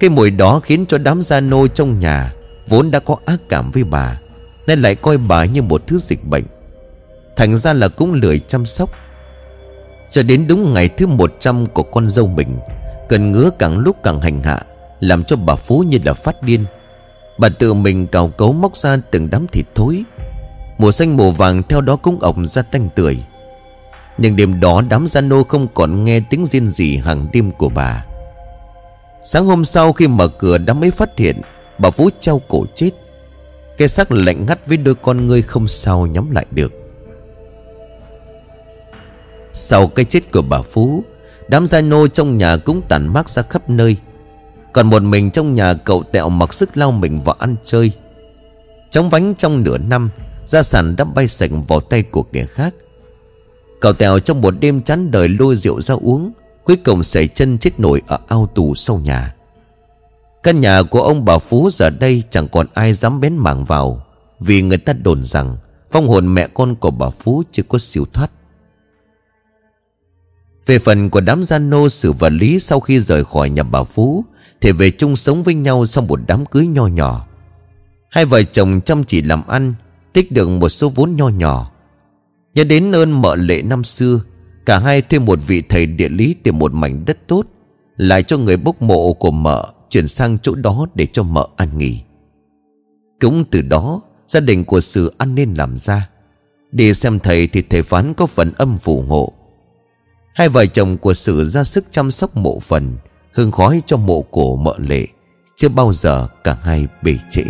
[0.00, 2.34] Cái mùi đó khiến cho đám gia nô trong nhà
[2.68, 4.20] Vốn đã có ác cảm với bà,
[4.66, 6.44] Nên lại coi bà như một thứ dịch bệnh.
[7.36, 8.90] Thành ra là cũng lười chăm sóc.
[10.10, 12.58] Cho đến đúng ngày thứ 100 của con dâu mình
[13.10, 14.62] Cần ngứa càng lúc càng hành hạ,
[15.00, 16.64] Làm cho bà Phú như là phát điên.
[17.38, 20.02] Bà tự mình cào cấu móc ra từng đám thịt thối.
[20.78, 23.18] Mùa xanh mùa vàng theo đó cũng ổng ra tanh tưởi.
[24.18, 27.68] Nhưng đêm đó đám gia nô không còn nghe tiếng riêng gì hàng đêm của
[27.68, 28.06] bà.
[29.24, 31.40] Sáng hôm sau khi mở cửa đám ấy phát hiện,
[31.78, 32.90] Bà Phú treo cổ chết.
[33.78, 36.72] Cái xác lạnh ngắt với đôi con ngươi không sao nhắm lại được.
[39.52, 41.04] Sau cái chết của bà Phú
[41.50, 43.96] Đám gia nô trong nhà cũng tàn mát ra khắp nơi.
[44.72, 47.92] Còn một mình trong nhà cậu tẹo mặc sức lao mình vào ăn chơi.
[48.90, 50.10] Trong vánh trong nửa năm,
[50.46, 52.74] Gia sản đã bay sạch vào tay của kẻ khác.
[53.80, 56.32] Cậu tèo trong một đêm chán đời lôi rượu ra uống,
[56.64, 59.34] Cuối cùng xảy chân chết nổi ở ao tù sau nhà.
[60.42, 64.02] Căn nhà của ông bà Phú giờ đây chẳng còn ai dám bén mảng vào,
[64.40, 65.56] Vì người ta đồn rằng
[65.90, 68.30] Phong hồn mẹ con của bà Phú chưa có siêu thoát.
[70.66, 73.82] Về phần của đám gia nô sử vật lý sau khi rời khỏi nhà bà
[73.82, 74.24] Phú,
[74.60, 77.26] Thì về chung sống với nhau sau một đám cưới nho nhỏ.
[78.10, 79.74] Hai vợ chồng chăm chỉ làm ăn,
[80.12, 81.70] Tích được một số vốn nho nhỏ.
[82.54, 84.20] Nhớ đến ơn mợ lệ năm xưa,
[84.66, 87.46] Cả hai thuê một vị thầy địa lý tìm một mảnh đất tốt,
[87.96, 91.78] Lại cho người bốc mộ của mợ Chuyển sang chỗ đó để cho mợ ăn
[91.78, 92.00] nghỉ.
[93.20, 96.08] Cũng từ đó, Gia đình của sự ăn nên làm ra.
[96.72, 99.32] Đi xem thầy thì thầy phán có phần âm phù hộ.
[100.34, 102.96] Hai vợ chồng của sự ra sức chăm sóc mộ phần,
[103.32, 105.06] Hương khói cho mộ cổ mợ lệ,
[105.56, 107.42] Chưa bao giờ cả hai bể trễ.